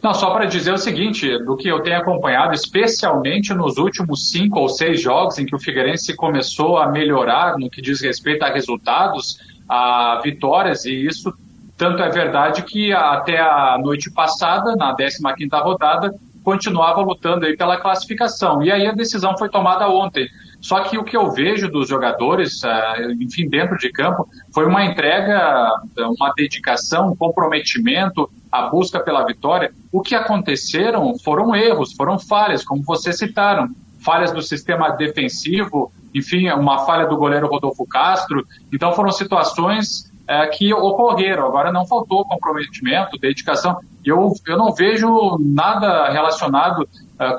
[0.02, 4.60] Não, só para dizer o seguinte, do que eu tenho acompanhado, especialmente nos últimos cinco
[4.60, 8.52] ou seis jogos em que o Figueirense começou a melhorar no que diz respeito a
[8.52, 11.32] resultados, a vitórias, e isso
[11.76, 16.14] tanto é verdade que até a noite passada, na 15ª rodada,
[16.44, 18.62] continuava lutando aí pela classificação.
[18.62, 20.28] E aí a decisão foi tomada ontem.
[20.60, 24.84] Só que o que eu vejo dos jogadores, eh, enfim, dentro de campo, foi uma
[24.84, 29.70] entrega, uma dedicação, um comprometimento, a busca pela vitória.
[29.92, 33.68] O que aconteceram foram erros, foram falhas, como vocês citaram.
[34.00, 38.44] Falhas do sistema defensivo, enfim, uma falha do goleiro Rodolfo Castro.
[38.72, 41.46] Então foram situações é, que ocorreram.
[41.46, 43.78] Agora não faltou comprometimento, dedicação.
[44.04, 46.88] Eu, eu não vejo nada relacionado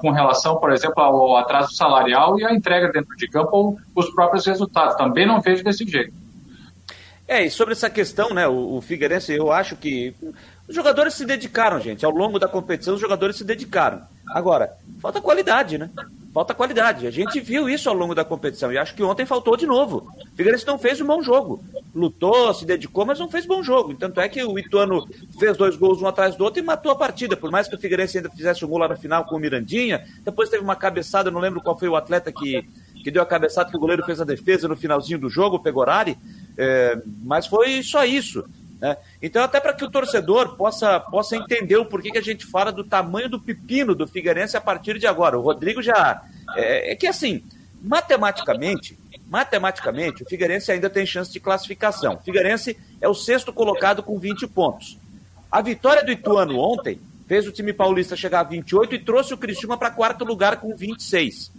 [0.01, 4.45] com relação, por exemplo, ao atraso salarial e à entrega dentro de campo os próprios
[4.45, 4.95] resultados.
[4.95, 6.13] Também não vejo desse jeito.
[7.27, 10.15] É, e sobre essa questão, né, o, o Figueirense, eu acho que
[10.67, 12.03] os jogadores se dedicaram, gente.
[12.03, 14.01] Ao longo da competição, os jogadores se dedicaram.
[14.27, 15.89] Agora, falta qualidade, né?
[16.33, 17.07] Falta qualidade.
[17.07, 20.07] A gente viu isso ao longo da competição e acho que ontem faltou de novo.
[20.31, 21.63] O Figueirense não fez um bom jogo.
[21.93, 23.95] Lutou, se dedicou, mas não fez bom jogo.
[23.95, 25.07] Tanto é que o Ituano
[25.39, 27.35] fez dois gols um atrás do outro e matou a partida.
[27.35, 30.05] Por mais que o Figueirense ainda fizesse um gol lá na final com o Mirandinha,
[30.23, 32.63] depois teve uma cabeçada, não lembro qual foi o atleta que,
[33.03, 35.59] que deu a cabeçada que o goleiro fez a defesa no finalzinho do jogo, o
[35.59, 36.15] Pegorari.
[36.55, 38.45] É, mas foi só isso.
[38.79, 38.95] Né?
[39.21, 42.71] Então, até para que o torcedor possa, possa entender o porquê que a gente fala
[42.71, 45.37] do tamanho do pepino do Figueirense a partir de agora.
[45.37, 46.23] O Rodrigo já.
[46.55, 47.43] É, é que assim,
[47.81, 52.15] matematicamente, matematicamente, o Figueirense ainda tem chance de classificação.
[52.15, 54.97] O Figueirense é o sexto colocado com 20 pontos.
[55.51, 56.99] A vitória do Ituano ontem
[57.29, 60.75] fez o time paulista chegar a 28 e trouxe o Criciúma para quarto lugar com
[60.75, 61.51] 26.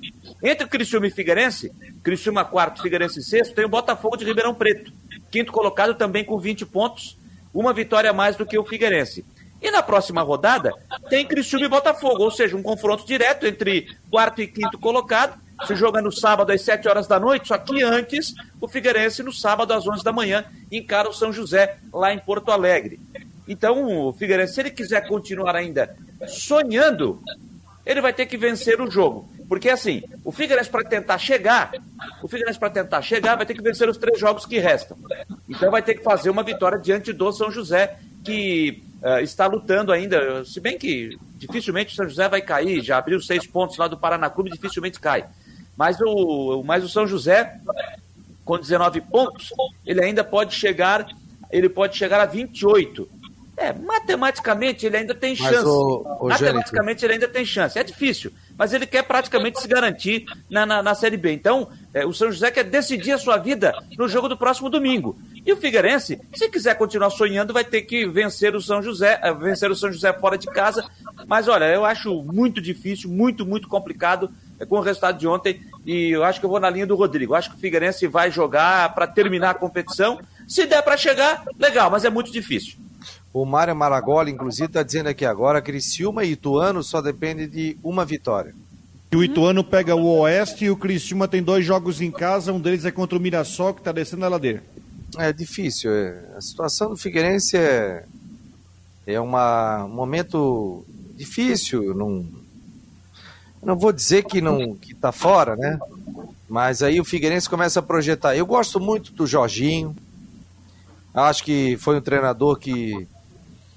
[0.42, 1.70] Entre Criciúma e Figueirense,
[2.02, 4.92] Criciúma quarto, Figueirense sexto, tem o Botafogo de Ribeirão Preto.
[5.30, 7.16] Quinto colocado também com 20 pontos,
[7.54, 9.24] uma vitória a mais do que o Figueirense.
[9.62, 10.72] E na próxima rodada
[11.08, 15.38] tem Criciúma e Botafogo, ou seja, um confronto direto entre quarto e quinto colocado.
[15.68, 19.32] Se joga no sábado às 7 horas da noite, só que antes o Figueirense no
[19.32, 22.98] sábado às 11 da manhã encara o São José lá em Porto Alegre.
[23.50, 25.96] Então, o Figueirense, se ele quiser continuar ainda
[26.28, 27.20] sonhando,
[27.84, 29.28] ele vai ter que vencer o jogo.
[29.48, 31.72] Porque assim, o Figueirense para tentar chegar,
[32.22, 34.96] o Figueirense para tentar chegar vai ter que vencer os três jogos que restam.
[35.48, 39.90] Então vai ter que fazer uma vitória diante do São José, que uh, está lutando
[39.90, 43.88] ainda, se bem que dificilmente o São José vai cair, já abriu seis pontos lá
[43.88, 45.24] do Paraná Clube, dificilmente cai.
[45.76, 47.58] Mas o, mas o São José,
[48.44, 49.52] com 19 pontos,
[49.84, 51.04] ele ainda pode chegar,
[51.50, 53.18] ele pode chegar a 28.
[53.60, 55.68] É, matematicamente ele ainda tem chance.
[55.68, 57.78] O, o matematicamente ele ainda tem chance.
[57.78, 61.30] É difícil, mas ele quer praticamente se garantir na, na, na Série B.
[61.30, 65.18] Então, é, o São José quer decidir a sua vida no jogo do próximo domingo.
[65.44, 69.30] E o Figueirense, se quiser continuar sonhando, vai ter que vencer o São José, é,
[69.34, 70.88] vencer o São José fora de casa.
[71.26, 75.60] Mas olha, eu acho muito difícil, muito, muito complicado é, com o resultado de ontem.
[75.84, 77.34] E eu acho que eu vou na linha do Rodrigo.
[77.34, 80.18] Eu acho que o Figueirense vai jogar para terminar a competição.
[80.48, 82.78] Se der para chegar, legal, mas é muito difícil.
[83.32, 87.76] O Mário Maragoli, inclusive, está dizendo aqui agora que Criciúma e Ituano só depende de
[87.82, 88.54] uma vitória.
[89.12, 92.60] E o Ituano pega o Oeste e o Criciúma tem dois jogos em casa, um
[92.60, 94.62] deles é contra o Mirassol, que está descendo a ladeira.
[95.16, 95.92] É difícil.
[95.92, 96.22] É.
[96.36, 98.04] A situação do Figueirense é,
[99.06, 100.84] é uma, um momento
[101.16, 101.94] difícil.
[101.94, 102.24] Não,
[103.62, 105.78] não vou dizer que não que está fora, né?
[106.48, 108.36] Mas aí o Figueirense começa a projetar.
[108.36, 109.94] Eu gosto muito do Jorginho.
[111.12, 113.08] Acho que foi um treinador que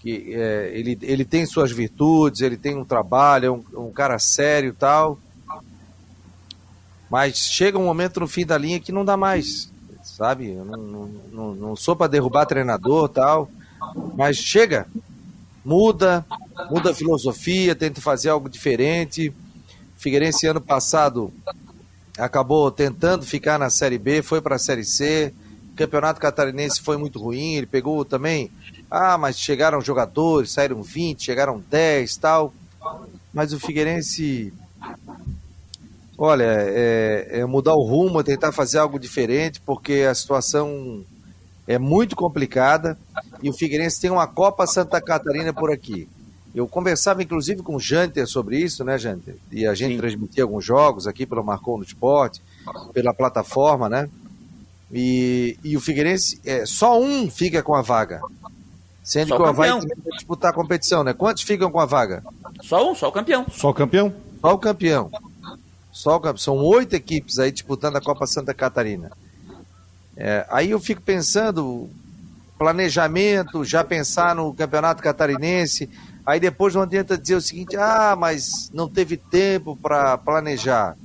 [0.03, 4.19] que é, ele, ele tem suas virtudes, ele tem um trabalho, é um, um cara
[4.19, 5.17] sério e tal.
[7.09, 9.71] Mas chega um momento no fim da linha que não dá mais,
[10.03, 10.51] sabe?
[10.51, 13.49] Eu não, não, não, não sou para derrubar treinador tal,
[14.13, 14.87] mas chega,
[15.63, 16.25] muda,
[16.69, 19.33] muda a filosofia, tenta fazer algo diferente.
[19.95, 21.31] Figueirense ano passado
[22.17, 25.33] acabou tentando ficar na Série B, foi para a Série C.
[25.71, 28.51] O Campeonato Catarinense foi muito ruim, ele pegou também
[28.95, 32.53] ah, mas chegaram jogadores, saíram 20, chegaram 10 tal.
[33.33, 34.53] Mas o Figueirense,
[36.15, 41.03] olha, é, é mudar o rumo, é tentar fazer algo diferente, porque a situação
[41.67, 42.95] é muito complicada
[43.41, 46.07] e o Figueirense tem uma Copa Santa Catarina por aqui.
[46.53, 49.37] Eu conversava inclusive com o Janter sobre isso, né, Janter?
[49.51, 49.97] E a gente Sim.
[49.97, 52.43] transmitia alguns jogos aqui pelo Marcou no Esporte,
[52.93, 54.07] pela plataforma, né?
[54.91, 58.21] E, e o Figueirense, é, só um fica com a vaga.
[59.03, 59.81] Sendo só que o Havaí vai
[60.13, 61.13] disputar a competição, né?
[61.13, 62.23] Quantos ficam com a vaga?
[62.61, 63.45] Só um, só o campeão.
[63.51, 64.13] Só o campeão?
[64.39, 65.11] Só o campeão.
[65.91, 66.37] Só o campeão.
[66.37, 69.11] São oito equipes aí disputando a Copa Santa Catarina.
[70.15, 71.89] É, aí eu fico pensando,
[72.57, 75.89] planejamento, já pensar no Campeonato Catarinense,
[76.25, 80.95] aí depois não adianta dizer o seguinte, ah, mas não teve tempo para planejar.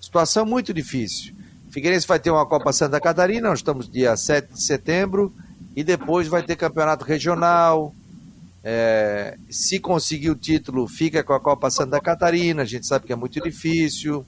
[0.00, 1.34] Situação muito difícil.
[1.70, 5.34] Figueirense vai ter uma Copa Santa Catarina, nós estamos dia 7 de setembro,
[5.76, 7.94] e depois vai ter campeonato regional.
[8.64, 13.12] É, se conseguir o título, fica com a Copa Santa Catarina, a gente sabe que
[13.12, 14.26] é muito difícil.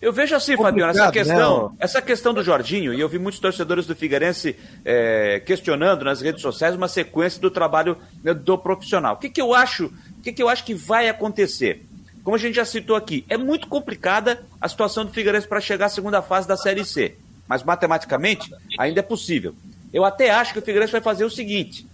[0.00, 1.76] Eu vejo assim, Fabiano, essa questão, né?
[1.80, 4.54] essa questão do Jorginho, e eu vi muitos torcedores do Figueirense
[4.84, 9.14] é, questionando nas redes sociais uma sequência do trabalho né, do profissional.
[9.14, 9.86] O que, que eu acho?
[9.86, 11.84] O que, que eu acho que vai acontecer?
[12.22, 15.86] Como a gente já citou aqui, é muito complicada a situação do Figueirense para chegar
[15.86, 17.16] à segunda fase da Série C,
[17.48, 19.54] mas matematicamente ainda é possível.
[19.92, 21.86] Eu até acho que o Figueirense vai fazer o seguinte: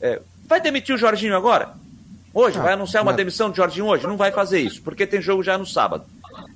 [0.00, 1.74] é, vai demitir o Jorginho agora?
[2.34, 2.58] Hoje?
[2.58, 4.06] Ah, vai anunciar uma demissão do Jorginho hoje?
[4.06, 6.04] Não vai fazer isso, porque tem jogo já no sábado.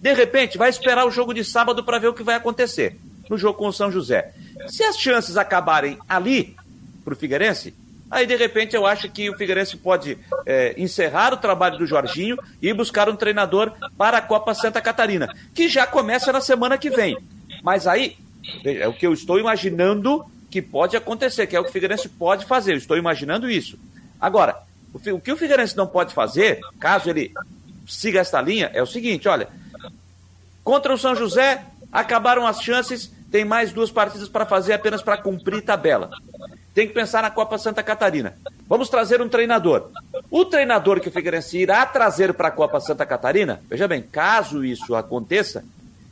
[0.01, 2.97] De repente, vai esperar o jogo de sábado para ver o que vai acontecer
[3.29, 4.33] no jogo com o São José.
[4.69, 6.57] Se as chances acabarem ali,
[7.05, 7.75] para o Figueirense,
[8.11, 12.37] aí de repente eu acho que o Figueirense pode é, encerrar o trabalho do Jorginho
[12.61, 16.91] e buscar um treinador para a Copa Santa Catarina, que já começa na semana que
[16.91, 17.17] vem.
[17.63, 18.17] Mas aí,
[18.65, 20.25] é o que eu estou imaginando
[20.57, 22.73] que pode acontecer, que é o que o Figueirense pode fazer.
[22.73, 23.79] Eu estou imaginando isso.
[24.19, 24.57] Agora,
[24.95, 27.31] o que o Figueirense não pode fazer, caso ele
[27.87, 29.49] siga esta linha, é o seguinte: olha,
[30.65, 35.19] contra o São José, acabaram as chances, tem mais duas partidas para fazer apenas para
[35.19, 36.09] cumprir tabela.
[36.73, 38.39] Tem que pensar na Copa Santa Catarina.
[38.67, 39.91] Vamos trazer um treinador.
[40.31, 44.65] O treinador que o Figueirense irá trazer para a Copa Santa Catarina, veja bem, caso
[44.65, 45.63] isso aconteça,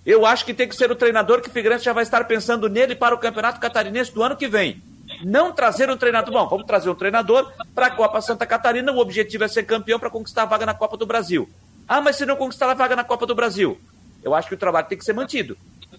[0.06, 2.68] eu acho que tem que ser o treinador que o Figueirense já vai estar pensando
[2.68, 4.82] nele para o Campeonato Catarinense do ano que vem.
[5.22, 6.32] Não trazer um treinador.
[6.32, 8.92] Bom, vamos trazer um treinador para a Copa Santa Catarina.
[8.92, 11.48] O objetivo é ser campeão para conquistar a vaga na Copa do Brasil.
[11.88, 13.78] Ah, mas se não conquistar a vaga na Copa do Brasil?
[14.22, 15.56] Eu acho que o trabalho tem que ser mantido.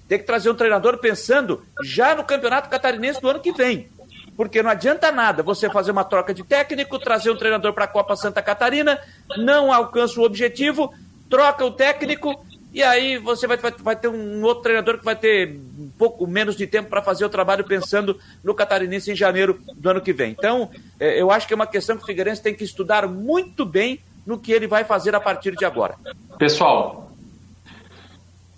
[0.08, 3.88] Tem que trazer um treinador pensando já no Campeonato Catarinense do ano que vem.
[4.36, 7.88] Porque não adianta nada você fazer uma troca de técnico, trazer um treinador para a
[7.88, 9.00] Copa Santa Catarina,
[9.38, 10.94] não alcança o objetivo,
[11.30, 12.46] troca o técnico
[12.76, 16.28] e aí você vai, vai, vai, ter um outro treinador que vai ter um pouco
[16.28, 20.12] menos de tempo para fazer o trabalho pensando no Catarinense em janeiro do ano que
[20.12, 20.36] vem.
[20.38, 20.70] Então,
[21.00, 24.02] é, eu acho que é uma questão que o Figueirense tem que estudar muito bem
[24.26, 25.96] no que ele vai fazer a partir de agora.
[26.38, 27.05] Pessoal,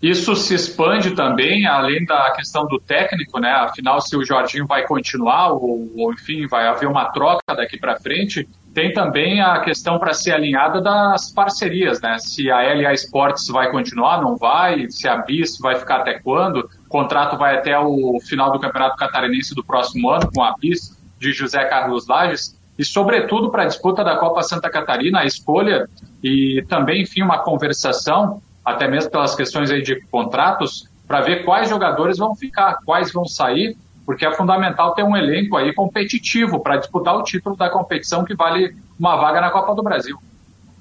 [0.02, 3.52] isso se expande também, além da questão do técnico, né?
[3.52, 8.00] Afinal, se o Jorginho vai continuar ou, ou enfim, vai haver uma troca daqui para
[8.00, 12.20] frente, tem também a questão para ser alinhada das parcerias, né?
[12.20, 16.70] Se a LA Sports vai continuar, não vai, se a BIS vai ficar até quando,
[16.86, 20.95] o contrato vai até o final do Campeonato Catarinense do próximo ano com a BIS
[21.20, 22.56] de José Carlos Lages.
[22.78, 25.89] e, sobretudo, para a disputa da Copa Santa Catarina, a escolha
[26.24, 31.70] e também, enfim, uma conversação, até mesmo pelas questões aí de contratos, para ver quais
[31.70, 36.76] jogadores vão ficar, quais vão sair, porque é fundamental ter um elenco aí competitivo para
[36.76, 40.18] disputar o título da competição que vale uma vaga na Copa do Brasil.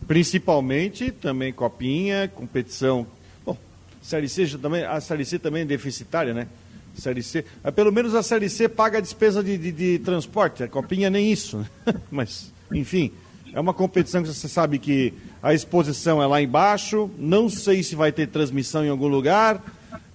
[0.04, 3.06] Principalmente também Copinha, competição.
[3.44, 3.56] Bom,
[4.02, 6.48] Série C também, a Série C também é deficitária, né?
[6.96, 7.44] Série C.
[7.62, 10.64] Mas pelo menos a Série C paga a despesa de, de, de transporte.
[10.64, 11.58] A Copinha nem isso.
[11.58, 11.94] Né?
[12.10, 13.12] Mas, enfim,
[13.54, 15.14] é uma competição que você sabe que
[15.46, 17.08] a exposição é lá embaixo.
[17.16, 19.62] Não sei se vai ter transmissão em algum lugar.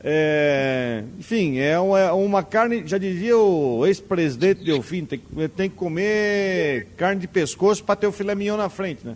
[0.04, 5.22] É, enfim, é uma, é uma, carne, já dizia o ex-presidente Delfim, tem,
[5.56, 9.16] tem que comer carne de pescoço para ter o filé mignon na frente, né?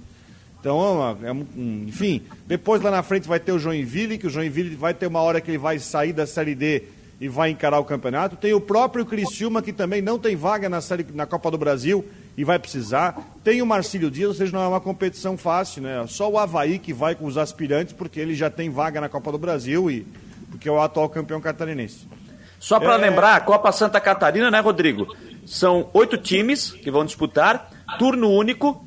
[0.58, 4.74] Então, é, um, enfim, depois lá na frente vai ter o Joinville, que o Joinville
[4.74, 6.84] vai ter uma hora que ele vai sair da Série D
[7.20, 8.38] e vai encarar o campeonato.
[8.38, 12.06] Tem o próprio Criciúma, que também não tem vaga na, série, na Copa do Brasil
[12.38, 13.18] e vai precisar.
[13.44, 16.06] Tem o Marcílio Dias, ou seja, não é uma competição fácil, né?
[16.08, 19.32] Só o Havaí que vai com os aspirantes, porque ele já tem vaga na Copa
[19.32, 20.06] do Brasil e
[20.50, 22.08] porque é o atual campeão catarinense.
[22.60, 22.98] Só para é...
[22.98, 25.08] lembrar, a Copa Santa Catarina, né, Rodrigo?
[25.46, 27.70] São oito times que vão disputar,
[28.00, 28.86] turno único,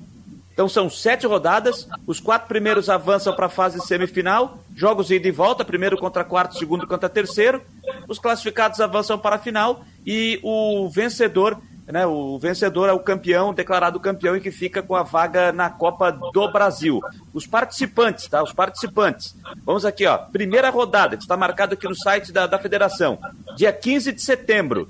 [0.59, 5.29] então são sete rodadas, os quatro primeiros avançam para a fase semifinal, jogos de ida
[5.29, 7.63] e volta, primeiro contra quarto, segundo contra terceiro.
[8.09, 11.57] Os classificados avançam para a final e o vencedor,
[11.91, 15.71] né, o vencedor é o campeão, declarado campeão e que fica com a vaga na
[15.71, 17.01] Copa do Brasil.
[17.33, 18.43] Os participantes, tá?
[18.43, 19.35] Os participantes.
[19.65, 20.19] Vamos aqui, ó.
[20.19, 23.19] Primeira rodada, que está marcado aqui no site da, da federação.
[23.57, 24.89] Dia 15 de setembro.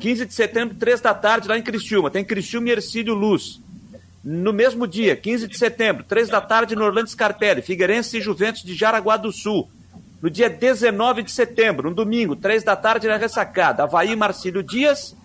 [0.00, 2.10] 15 de setembro, 3 da tarde, lá em Criciúma.
[2.10, 3.60] Tem Criciúma e Ercílio Luz.
[4.24, 8.62] No mesmo dia, 15 de setembro, 3 da tarde, no Orlando Scarpelli, Figueirense e Juventus
[8.62, 9.68] de Jaraguá do Sul.
[10.22, 15.16] No dia 19 de setembro, um domingo, 3 da tarde, na ressacada, Havaí Marcílio Dias.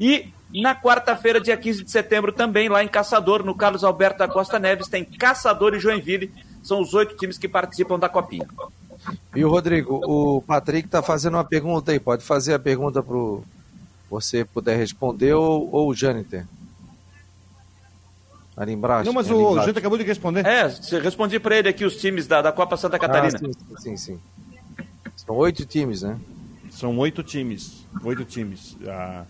[0.00, 4.28] E na quarta-feira, dia 15 de setembro, também lá em Caçador, no Carlos Alberto da
[4.28, 6.32] Costa Neves, tem Caçador e Joinville.
[6.62, 8.46] São os oito times que participam da Copinha.
[9.34, 12.00] E o Rodrigo, o Patrick está fazendo uma pergunta aí.
[12.00, 13.16] Pode fazer a pergunta para
[14.08, 16.46] você puder responder ou, ou o Jâniter?
[18.56, 19.06] Arimbrache.
[19.06, 20.46] Não, mas o gente acabou de responder.
[20.46, 23.36] É, você respondi para ele aqui os times da, da Copa Santa Catarina.
[23.36, 24.20] Ah, sim, sim, sim.
[25.16, 26.18] São oito times, né?
[26.70, 27.84] São oito times.
[28.04, 28.76] Oito times.
[28.86, 29.24] Ah,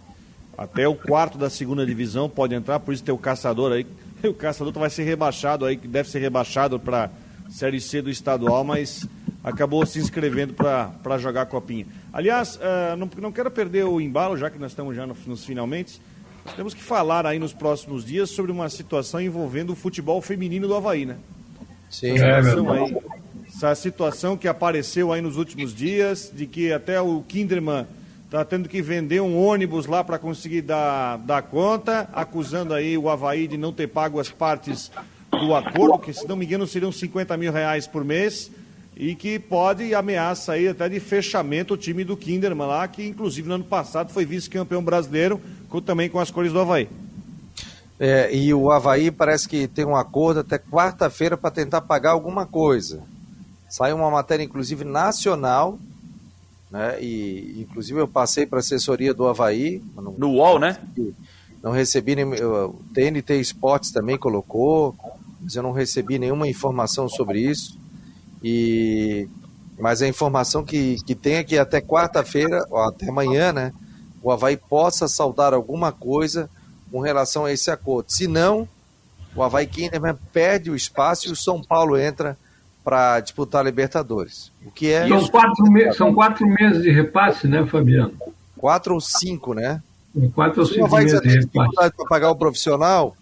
[0.57, 3.87] até o quarto da segunda divisão pode entrar, por isso tem o caçador aí.
[4.25, 7.11] O caçador vai ser rebaixado aí, que deve ser rebaixado para
[7.51, 9.07] Série C do estadual, mas
[9.43, 11.87] acabou se inscrevendo para jogar a copinha.
[12.11, 15.45] Aliás, uh, não, não quero perder o embalo, já que nós estamos já no, nos
[15.45, 16.01] finalmente.
[16.57, 20.75] Temos que falar aí nos próximos dias sobre uma situação envolvendo o futebol feminino do
[20.75, 21.17] Havaí, né?
[21.91, 22.97] Sim, essa situação, é, aí,
[23.47, 27.87] essa situação que apareceu aí nos últimos dias, de que até o Kinderman
[28.35, 33.09] está tendo que vender um ônibus lá para conseguir dar, dar conta, acusando aí o
[33.09, 34.91] Havaí de não ter pago as partes
[35.31, 38.51] do acordo, que se não me engano seriam 50 mil reais por mês,
[38.97, 43.49] e que pode ameaça aí até de fechamento o time do Kinderman lá, que inclusive
[43.49, 45.41] no ano passado foi vice-campeão brasileiro
[45.87, 46.89] também com as cores do Havaí.
[48.01, 52.47] É, e o Havaí parece que tem um acordo até quarta-feira para tentar pagar alguma
[52.47, 53.05] coisa.
[53.69, 55.79] Saiu uma matéria, inclusive, nacional,
[56.75, 57.01] né?
[57.01, 59.81] E inclusive eu passei para a assessoria do Havaí.
[59.95, 60.77] Não, no UOL, né?
[61.63, 62.25] Não recebi nem.
[62.25, 64.97] O TNT Esportes também colocou,
[65.41, 67.79] mas eu não recebi nenhuma informação sobre isso.
[68.43, 69.29] E
[69.79, 73.73] mas a informação que, que tem é que até quarta-feira, até amanhã, né?
[74.21, 76.51] o Havaí possa saudar alguma coisa
[76.91, 78.11] com relação a esse acordo.
[78.11, 78.69] Se não,
[79.37, 82.37] o Havaí Kinderman perde o espaço e o São Paulo entra
[82.85, 84.53] para disputar a Libertadores.
[84.65, 85.93] O que é são quatro, me...
[85.95, 88.13] são quatro meses de repasse, né, Fabiano?
[88.57, 89.83] Quatro ou cinco, né?
[90.35, 91.75] Quatro ou cinco meses de repasse.
[91.75, 93.17] para pagar o profissional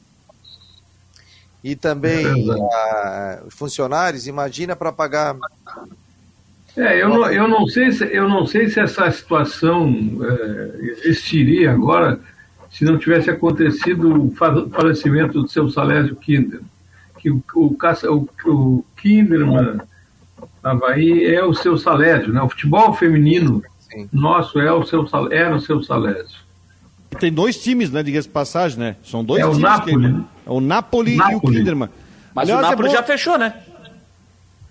[1.63, 5.37] e também é os funcionários, imagina para pagar
[6.77, 11.71] é, eu não, eu não sei se eu não sei se essa situação é, existiria
[11.71, 12.19] agora
[12.71, 14.35] se não tivesse acontecido o
[14.71, 16.61] falecimento do seu Salésio Kinder,
[17.23, 19.81] que o, o, o, o Kinderman
[20.63, 22.43] Havaí é o seu Salésio, né?
[22.43, 24.09] O futebol feminino Sim.
[24.13, 26.43] nosso é o seu era o seu Salésio.
[27.21, 28.03] Tem dois times, né?
[28.03, 28.97] Diga-se passagem, né?
[29.05, 29.59] São dois é times.
[29.59, 29.99] O Napoli, que...
[29.99, 30.25] né?
[30.47, 31.89] É o Napoli, Napoli, e o Kinderman.
[32.35, 33.55] Mas Aliás, o Napoli é já fechou, né?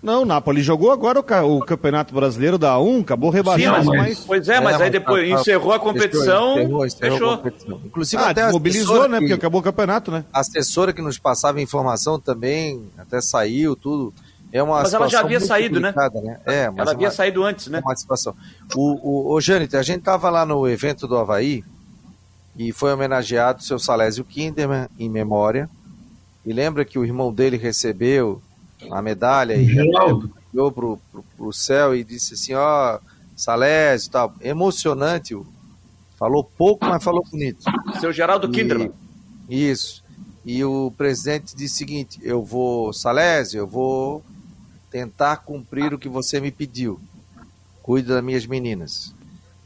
[0.02, 3.92] Não, o Napoli jogou agora o, o Campeonato Brasileiro da A1, acabou rebaixando.
[3.92, 7.30] Sim, mas, Pois é, mas é, aí depois encerrou a competição, encerrou, encerrou fechou.
[7.30, 7.80] A competição.
[7.84, 10.24] Inclusive ah, até mobilizou, né, que, porque acabou o campeonato, né?
[10.32, 14.12] A assessora que nos passava informação também, até saiu, tudo.
[14.52, 15.94] É uma mas ela já havia saído, né?
[15.96, 16.40] né?
[16.44, 17.80] É, mas ela havia uma, saído antes, né?
[17.82, 18.34] Uma situação.
[18.74, 21.64] O, o, o Jâniter, a gente estava lá no evento do Havaí
[22.58, 25.70] e foi homenageado o seu Salésio Kinderman em memória.
[26.44, 28.42] E lembra que o irmão dele recebeu
[28.90, 29.78] a medalha e
[30.52, 32.98] olhou para o céu e disse assim, ó,
[33.36, 34.34] Salésio tal.
[34.40, 35.36] Emocionante,
[36.18, 37.64] falou pouco, mas falou bonito.
[38.00, 38.92] Seu Geraldo e, Kinderman.
[39.48, 40.02] Isso.
[40.44, 44.24] E o presidente disse o seguinte, eu vou, Salésio, eu vou
[44.90, 47.00] tentar cumprir o que você me pediu.
[47.82, 49.14] Cuide das minhas meninas.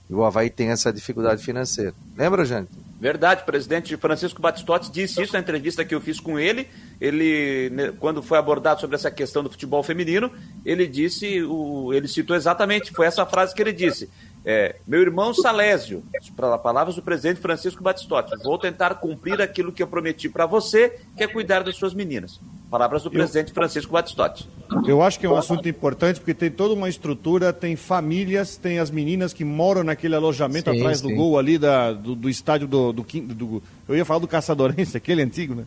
[0.09, 1.95] E o Havaí tem essa dificuldade financeira.
[2.17, 2.71] Lembra, gente?
[3.01, 6.69] Verdade, o presidente Francisco Batistotti disse isso na entrevista que eu fiz com ele.
[7.01, 10.31] Ele, né, quando foi abordado sobre essa questão do futebol feminino,
[10.65, 14.09] ele disse, o, ele citou exatamente, foi essa frase que ele disse.
[14.49, 16.05] É, meu irmão Salésio,
[16.37, 21.01] para palavras do presidente Francisco Batistotti, vou tentar cumprir aquilo que eu prometi para você,
[21.17, 22.41] que é cuidar das suas meninas.
[22.71, 24.49] Palavras do presidente Francisco Batistotti.
[24.87, 28.79] Eu acho que é um assunto importante porque tem toda uma estrutura, tem famílias, tem
[28.79, 31.09] as meninas que moram naquele alojamento sim, atrás sim.
[31.09, 34.95] do gol ali da, do, do estádio do, do, do, Eu ia falar do Caçadorense,
[34.99, 35.65] aquele antigo, né?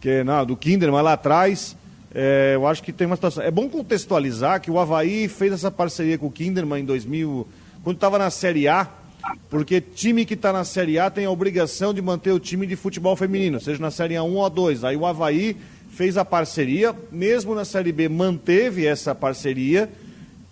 [0.00, 1.76] Que, não, do Kinderman lá atrás.
[2.14, 3.42] É, eu acho que tem uma situação.
[3.42, 7.46] É bom contextualizar que o Havaí fez essa parceria com o Kinderman em 2000
[7.84, 8.88] quando estava na Série A,
[9.48, 12.74] porque time que está na Série A tem a obrigação de manter o time de
[12.74, 14.82] futebol feminino, seja na Série A1 ou A2.
[14.82, 15.56] Aí o Havaí
[15.88, 19.88] fez a parceria, mesmo na Série B manteve essa parceria,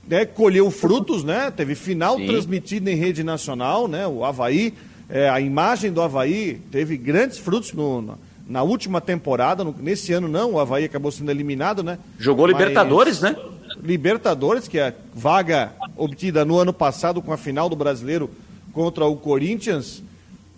[0.06, 1.50] né, colheu frutos, né?
[1.50, 2.26] Teve final Sim.
[2.26, 4.06] transmitido em rede nacional, né?
[4.06, 4.74] O Havaí,
[5.08, 8.14] é, a imagem do Havaí teve grandes frutos no, na,
[8.46, 11.98] na última temporada, no, nesse ano não, o Havaí acabou sendo eliminado, né?
[12.18, 13.36] Jogou Mas, Libertadores, né?
[13.82, 18.30] Libertadores, que é a vaga obtida no ano passado com a final do Brasileiro
[18.72, 20.02] contra o Corinthians.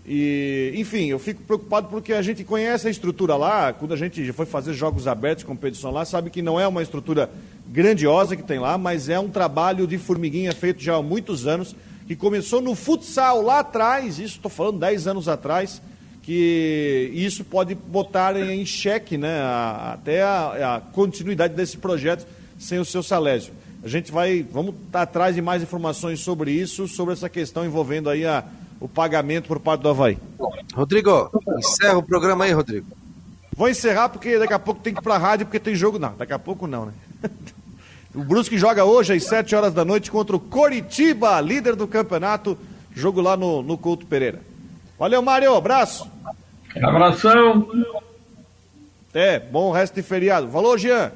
[0.09, 4.33] E, enfim, eu fico preocupado porque a gente conhece a estrutura lá, quando a gente
[4.33, 7.29] foi fazer jogos abertos, competição lá, sabe que não é uma estrutura
[7.69, 11.75] grandiosa que tem lá, mas é um trabalho de formiguinha feito já há muitos anos,
[12.07, 15.83] que começou no futsal lá atrás, isso estou falando 10 anos atrás,
[16.27, 22.27] que isso pode botar em xeque né, a, até a, a continuidade desse projeto
[22.59, 23.53] sem o seu Salésio.
[23.85, 28.11] A gente vai, vamos estar atrás de mais informações sobre isso, sobre essa questão envolvendo
[28.11, 28.43] aí a,
[28.81, 30.19] o pagamento por parte do Havaí.
[30.75, 32.89] Rodrigo, encerra o programa aí, Rodrigo.
[33.57, 35.97] Vou encerrar porque daqui a pouco tem que ir para a rádio porque tem jogo.
[35.97, 36.93] Não, daqui a pouco não, né?
[38.13, 42.59] o Brusque joga hoje às 7 horas da noite contra o Coritiba, líder do campeonato.
[42.93, 44.41] Jogo lá no, no Couto Pereira.
[44.99, 45.55] Valeu, Mário.
[45.55, 46.11] Abraço.
[46.83, 47.69] Abração.
[49.15, 50.49] É, bom resto de feriado.
[50.49, 51.13] Falou, Jean.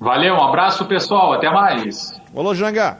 [0.00, 2.20] Valeu, um abraço pessoal, até mais.
[2.32, 2.98] Falou, Janga.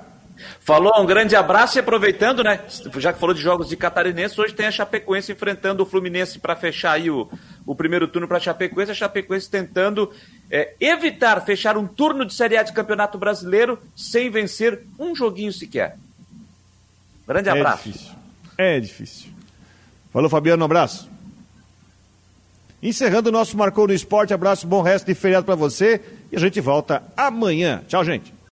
[0.61, 2.61] Falou, um grande abraço e aproveitando, né?
[2.97, 6.56] Já que falou de jogos de catarinense, hoje tem a Chapecoense enfrentando o Fluminense para
[6.56, 7.28] fechar aí o,
[7.66, 8.90] o primeiro turno para a Chapecoense.
[8.90, 10.12] A Chapecoense tentando
[10.51, 15.52] é, evitar fechar um turno de Série A de Campeonato Brasileiro sem vencer um joguinho
[15.52, 15.97] sequer.
[17.27, 17.89] Grande abraço.
[17.89, 18.12] É difícil.
[18.59, 19.34] É difícil.
[20.15, 21.11] Falou, Fabiano, um abraço.
[22.81, 26.01] Encerrando o nosso Marcou no Esporte, abraço, bom resto de feriado para você
[26.31, 27.82] e a gente volta amanhã.
[27.89, 28.35] Tchau, gente.